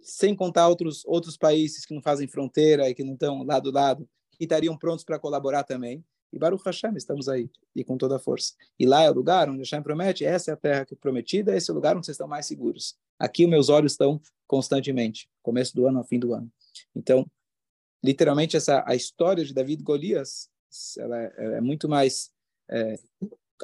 sem 0.02 0.36
contar 0.36 0.68
outros 0.68 1.04
outros 1.06 1.38
países 1.38 1.86
que 1.86 1.94
não 1.94 2.02
fazem 2.02 2.28
fronteira 2.28 2.90
e 2.90 2.96
que 2.96 3.04
não 3.04 3.14
estão 3.14 3.44
lado 3.44 3.70
a 3.70 3.74
lado, 3.74 4.10
e 4.40 4.44
estariam 4.44 4.78
prontos 4.78 5.04
para 5.04 5.20
colaborar 5.20 5.64
também. 5.64 6.04
E 6.32 6.40
Baruch 6.40 6.64
Hashem, 6.66 6.96
estamos 6.96 7.30
aí, 7.30 7.48
e 7.76 7.84
com 7.84 7.96
toda 7.96 8.16
a 8.16 8.20
força. 8.20 8.54
E 8.80 8.88
lá 8.88 9.04
é 9.04 9.12
o 9.12 9.14
lugar 9.14 9.48
onde 9.50 9.60
Hashem 9.60 9.84
promete, 9.84 10.26
essa 10.26 10.50
é 10.50 10.54
a 10.56 10.58
terra 10.58 10.84
que 10.84 10.96
é 10.96 10.98
prometida, 10.98 11.56
esse 11.56 11.70
é 11.70 11.74
o 11.74 11.76
lugar 11.76 11.96
onde 11.96 12.08
vocês 12.08 12.16
estão 12.16 12.28
mais 12.28 12.48
seguros. 12.48 12.96
Aqui 13.20 13.46
meus 13.46 13.70
olhos 13.70 13.92
estão 13.92 14.20
constantemente, 14.48 15.30
começo 15.44 15.76
do 15.76 15.88
ano 15.88 16.00
ao 16.00 16.04
fim 16.04 16.18
do 16.18 16.34
ano. 16.34 16.52
Então, 16.96 17.30
literalmente, 18.04 18.58
essa 18.58 18.84
a 18.88 18.96
história 18.96 19.46
de 19.46 19.54
David 19.54 19.84
Golias, 19.84 20.50
ela 20.98 21.22
é, 21.22 21.34
é 21.58 21.62
muito 21.62 21.88
mais... 21.88 22.32
É, 22.70 22.96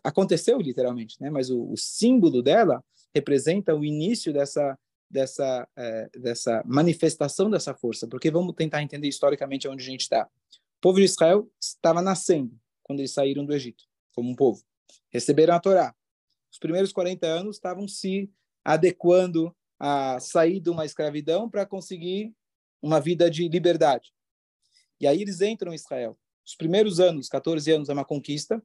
aconteceu 0.04 0.60
literalmente, 0.60 1.20
né? 1.20 1.30
mas 1.30 1.50
o, 1.50 1.72
o, 1.72 1.78
símbolo 1.78 2.42
dela 2.42 2.84
representa 3.14 3.76
o 3.76 3.84
início 3.84 4.32
dessa 4.32 4.78
dessa 5.10 5.68
é, 5.76 6.10
dessa 6.20 6.62
manifestação 6.66 7.50
dessa 7.50 7.74
força, 7.74 8.08
porque 8.08 8.30
vamos 8.30 8.54
tentar 8.56 8.84
entender 8.84 9.08
historicamente 9.08 9.68
onde 9.68 9.84
a 9.84 9.86
gente 9.86 10.02
está. 10.02 10.30
O 10.78 10.82
povo 10.82 11.00
de 11.00 11.06
Israel 11.06 11.50
estava 11.60 12.02
nascendo 12.02 12.56
quando 12.84 13.00
eles 13.00 13.12
saíram 13.12 13.44
do 13.44 13.54
Egito, 13.54 13.84
como 14.14 14.30
um 14.30 14.36
povo. 14.36 14.64
Receberam 15.12 15.56
a 15.56 15.60
Torá. 15.60 15.96
Os 16.52 16.60
primeiros 16.60 16.92
40 16.92 17.26
anos 17.26 17.56
estavam 17.56 17.88
se 17.88 18.32
adequando 18.64 19.56
a 19.80 20.20
sair 20.20 20.60
de 20.60 20.70
uma 20.70 20.86
escravidão 20.86 21.50
para 21.50 21.66
conseguir 21.66 22.34
uma 22.82 23.00
vida 23.00 23.30
de 23.30 23.48
liberdade. 23.48 24.14
E 25.00 25.08
aí 25.08 25.22
eles 25.22 25.42
entram 25.42 25.72
em 25.72 25.76
Israel. 25.76 26.18
Os 26.50 26.56
primeiros 26.56 27.00
anos, 27.00 27.30
14 27.30 27.72
anos, 27.72 27.90
é 27.90 27.94
uma 27.94 28.04
conquista. 28.04 28.62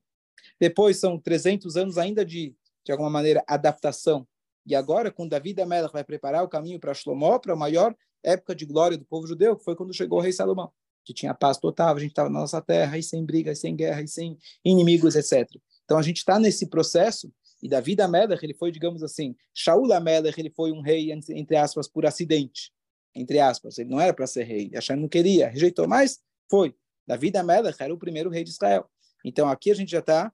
Depois 0.59 0.97
são 0.99 1.19
300 1.19 1.77
anos 1.77 1.99
ainda 1.99 2.25
de, 2.25 2.55
de 2.85 2.93
alguma 2.93 3.11
maneira, 3.11 3.45
adaptação. 3.47 4.27
E 4.67 4.75
agora, 4.75 5.11
com 5.11 5.29
Davi 5.29 5.55
Amelach 5.61 5.93
vai 5.93 6.03
preparar 6.03 6.43
o 6.43 6.49
caminho 6.49 6.81
para 6.81 6.95
Shlomo, 6.95 7.39
para 7.39 7.53
a 7.53 7.57
maior 7.57 7.95
época 8.23 8.55
de 8.55 8.65
glória 8.65 8.97
do 8.97 9.05
povo 9.05 9.27
judeu, 9.27 9.55
que 9.55 9.63
foi 9.63 9.77
quando 9.77 9.93
chegou 9.93 10.19
o 10.19 10.23
rei 10.23 10.33
Salomão 10.33 10.73
que 11.05 11.13
tinha 11.13 11.35
paz 11.35 11.59
total, 11.59 11.95
a 11.95 12.01
gente 12.01 12.13
estava 12.13 12.31
na 12.31 12.41
nossa 12.41 12.61
terra, 12.63 12.97
e 12.97 13.03
sem 13.03 13.25
brigas, 13.25 13.61
sem 13.61 13.77
guerra, 13.77 14.03
e 14.03 14.09
sem 14.09 14.39
inimigos, 14.65 15.15
etc. 15.15 15.47
Então 15.85 15.99
a 15.99 16.03
gente 16.03 16.17
está 16.17 16.39
nesse 16.39 16.67
processo, 16.67 17.31
e 17.63 17.69
Davi 17.69 17.95
Amelech, 18.01 18.43
ele 18.43 18.55
foi, 18.55 18.73
digamos 18.73 19.03
assim, 19.03 19.37
Shaul 19.53 19.93
Amelech, 19.93 20.41
ele 20.41 20.51
foi 20.51 20.73
um 20.73 20.81
rei, 20.81 21.13
entre 21.13 21.57
aspas, 21.57 21.87
por 21.87 22.07
acidente, 22.07 22.73
entre 23.15 23.39
aspas, 23.39 23.79
ele 23.79 23.91
não 23.91 24.01
era 24.01 24.15
para 24.15 24.27
ser 24.27 24.45
rei, 24.45 24.71
Hashem 24.73 24.97
não 24.97 25.09
queria, 25.09 25.49
rejeitou, 25.49 25.87
mas 25.87 26.21
foi. 26.51 26.75
Davi 27.07 27.33
Amelech 27.37 27.83
era 27.83 27.93
o 27.93 27.99
primeiro 27.99 28.31
rei 28.31 28.45
de 28.45 28.51
Israel. 28.51 28.89
Então 29.25 29.49
aqui 29.49 29.71
a 29.71 29.75
gente 29.75 29.91
já 29.91 30.01
está 30.01 30.33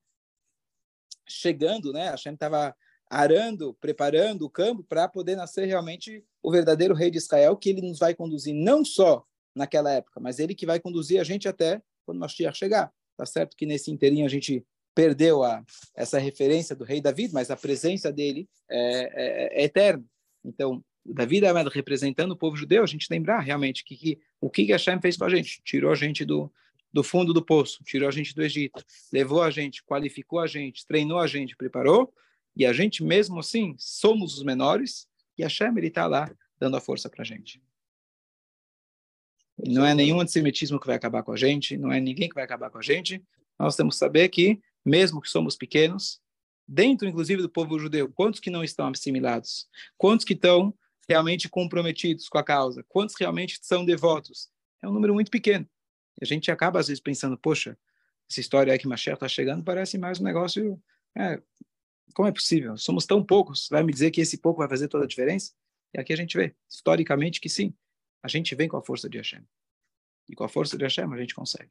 chegando, 1.27 1.93
né? 1.93 2.11
Hashem 2.11 2.35
estava 2.35 2.75
arando, 3.09 3.75
preparando 3.81 4.43
o 4.43 4.51
campo 4.51 4.85
para 4.85 5.09
poder 5.09 5.37
nascer 5.37 5.67
realmente 5.67 6.25
o 6.43 6.51
verdadeiro 6.51 6.95
rei 6.95 7.11
de 7.11 7.19
Israel, 7.19 7.57
que 7.57 7.71
ele 7.71 7.83
nos 7.83 7.99
vai 7.99 8.15
conduzir 8.15 8.55
não 8.55 8.85
só 8.85 9.25
naquela 9.55 9.91
época, 9.91 10.21
mas 10.21 10.39
ele 10.39 10.55
que 10.55 10.65
vai 10.65 10.79
conduzir 10.79 11.21
a 11.21 11.25
gente 11.25 11.49
até 11.49 11.83
quando 12.07 12.19
Mashiach 12.19 12.57
chegar. 12.57 12.93
Tá 13.17 13.27
certo 13.27 13.57
que 13.57 13.67
nesse 13.67 13.91
inteirinho 13.91 14.25
a 14.25 14.29
gente 14.29 14.65
perdeu 14.95 15.43
a, 15.43 15.63
essa 15.95 16.19
referência 16.19 16.75
do 16.75 16.85
rei 16.85 17.01
David, 17.01 17.33
mas 17.33 17.51
a 17.51 17.57
presença 17.57 18.13
dele 18.13 18.49
é, 18.71 18.81
é, 18.81 19.63
é 19.63 19.65
eterna. 19.65 20.05
Então, 20.45 20.83
David 21.05 21.45
é 21.47 21.53
representando 21.73 22.33
o 22.33 22.37
povo 22.37 22.57
judeu, 22.57 22.83
a 22.83 22.87
gente 22.87 23.07
lembrar 23.11 23.41
realmente 23.41 23.85
que, 23.85 23.97
que 23.97 24.19
o 24.41 24.51
que 24.51 24.65
Hashem 24.65 25.01
fez 25.01 25.17
com 25.17 25.25
a 25.25 25.31
gente, 25.31 25.61
tirou 25.65 25.91
a 25.91 25.95
gente 25.95 26.25
do, 26.25 26.53
do 26.93 27.03
fundo 27.03 27.33
do 27.33 27.45
poço, 27.45 27.83
tirou 27.85 28.09
a 28.09 28.13
gente 28.13 28.35
do 28.35 28.43
Egito, 28.43 28.85
levou 29.13 29.43
a 29.43 29.51
gente, 29.51 29.83
qualificou 29.85 30.41
a 30.41 30.47
gente, 30.47 30.87
treinou 30.87 31.19
a 31.19 31.27
gente, 31.27 31.57
preparou, 31.57 32.13
e 32.57 32.67
a 32.67 32.73
gente 32.73 33.03
mesmo 33.03 33.39
assim 33.39 33.75
somos 33.79 34.37
os 34.37 34.43
menores, 34.43 35.09
e 35.39 35.43
Hashem 35.43 35.73
está 35.79 36.07
lá 36.07 36.31
dando 36.59 36.77
a 36.77 36.81
força 36.81 37.09
para 37.09 37.23
a 37.23 37.25
gente. 37.25 37.63
Não 39.67 39.85
é 39.85 39.95
nenhum 39.95 40.21
antissemitismo 40.21 40.81
que 40.81 40.87
vai 40.87 40.97
acabar 40.97 41.23
com 41.23 41.33
a 41.33 41.37
gente, 41.37 41.77
não 41.77 41.93
é 41.93 42.01
ninguém 42.01 42.29
que 42.29 42.35
vai 42.35 42.45
acabar 42.45 42.71
com 42.71 42.79
a 42.79 42.83
gente. 42.83 43.23
Nós 43.59 43.77
temos 43.77 43.95
que 43.95 43.99
saber 43.99 44.29
que, 44.29 44.61
mesmo 44.85 45.21
que 45.21 45.29
somos 45.29 45.57
pequenos, 45.57 46.21
dentro 46.67 47.09
inclusive 47.09 47.43
do 47.43 47.49
povo 47.49 47.79
judeu, 47.79 48.11
quantos 48.11 48.41
que 48.41 48.51
não 48.51 48.65
estão 48.65 48.89
assimilados? 48.89 49.69
Quantos 49.99 50.25
que 50.25 50.33
estão 50.33 50.75
realmente 51.11 51.49
comprometidos 51.49 52.29
com 52.29 52.39
a 52.39 52.45
causa? 52.45 52.85
Quantos 52.89 53.17
realmente 53.19 53.59
são 53.61 53.85
devotos? 53.85 54.49
É 54.81 54.89
um 54.89 54.93
número 54.93 55.13
muito 55.13 55.29
pequeno. 55.29 55.69
A 56.23 56.25
gente 56.25 56.53
acaba, 56.53 56.79
às 56.79 56.87
vezes, 56.87 57.03
pensando, 57.03 57.37
poxa, 57.37 57.77
essa 58.31 58.41
história 58.41 58.73
aí 58.73 58.79
que 58.79 58.87
Mashiach 58.87 59.17
está 59.17 59.27
chegando 59.27 59.65
parece 59.65 59.99
mais 59.99 60.21
um 60.21 60.25
negócio... 60.25 60.81
É, 61.19 61.43
como 62.15 62.29
é 62.29 62.33
possível? 62.33 62.77
Somos 62.77 63.07
tão 63.07 63.25
poucos. 63.25 63.69
Vai 63.69 63.83
me 63.83 63.93
dizer 63.93 64.13
que 64.13 64.21
esse 64.21 64.39
pouco 64.39 64.59
vai 64.59 64.69
fazer 64.69 64.87
toda 64.87 65.05
a 65.05 65.09
diferença? 65.09 65.53
E 65.93 65.99
aqui 65.99 66.13
a 66.13 66.17
gente 66.17 66.37
vê, 66.37 66.55
historicamente, 66.69 67.41
que 67.41 67.49
sim 67.49 67.75
a 68.23 68.29
gente 68.29 68.55
vem 68.55 68.69
com 68.69 68.77
a 68.77 68.83
força 68.83 69.09
de 69.09 69.19
Hashem. 69.19 69.45
E 70.29 70.37
com 70.37 70.45
a 70.45 70.49
força 70.49 70.79
de 70.79 70.85
Hashem 70.85 71.13
a 71.13 71.17
gente 71.19 71.35
consegue. 71.35 71.71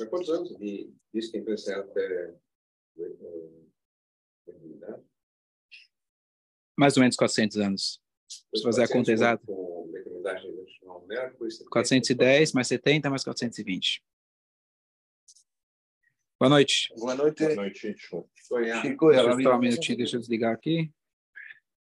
Há 0.00 0.06
quantos 0.06 0.30
anos 0.30 0.56
de, 0.58 0.92
disso 1.12 1.32
tem 1.32 1.44
pensado 1.44 1.90
até 1.90 2.34
mais 6.78 6.96
ou 6.96 7.00
menos 7.00 7.16
400 7.16 7.56
anos. 7.56 8.00
Se 8.54 8.62
fazer 8.62 8.84
a 8.84 8.88
conta 8.88 9.10
exata. 9.10 9.44
410 11.70 12.52
mais 12.52 12.68
70 12.68 13.10
mais 13.10 13.24
420. 13.24 14.02
Boa 16.38 16.48
noite. 16.48 16.88
Boa 16.96 17.16
noite. 17.16 17.42
Boa 17.42 17.54
noite, 17.56 17.96
Chico. 17.98 18.30
Chico, 18.80 19.10
um 19.10 19.58
minutinho, 19.58 19.98
deixa 19.98 20.16
eu 20.16 20.20
desligar 20.20 20.54
aqui. 20.54 20.88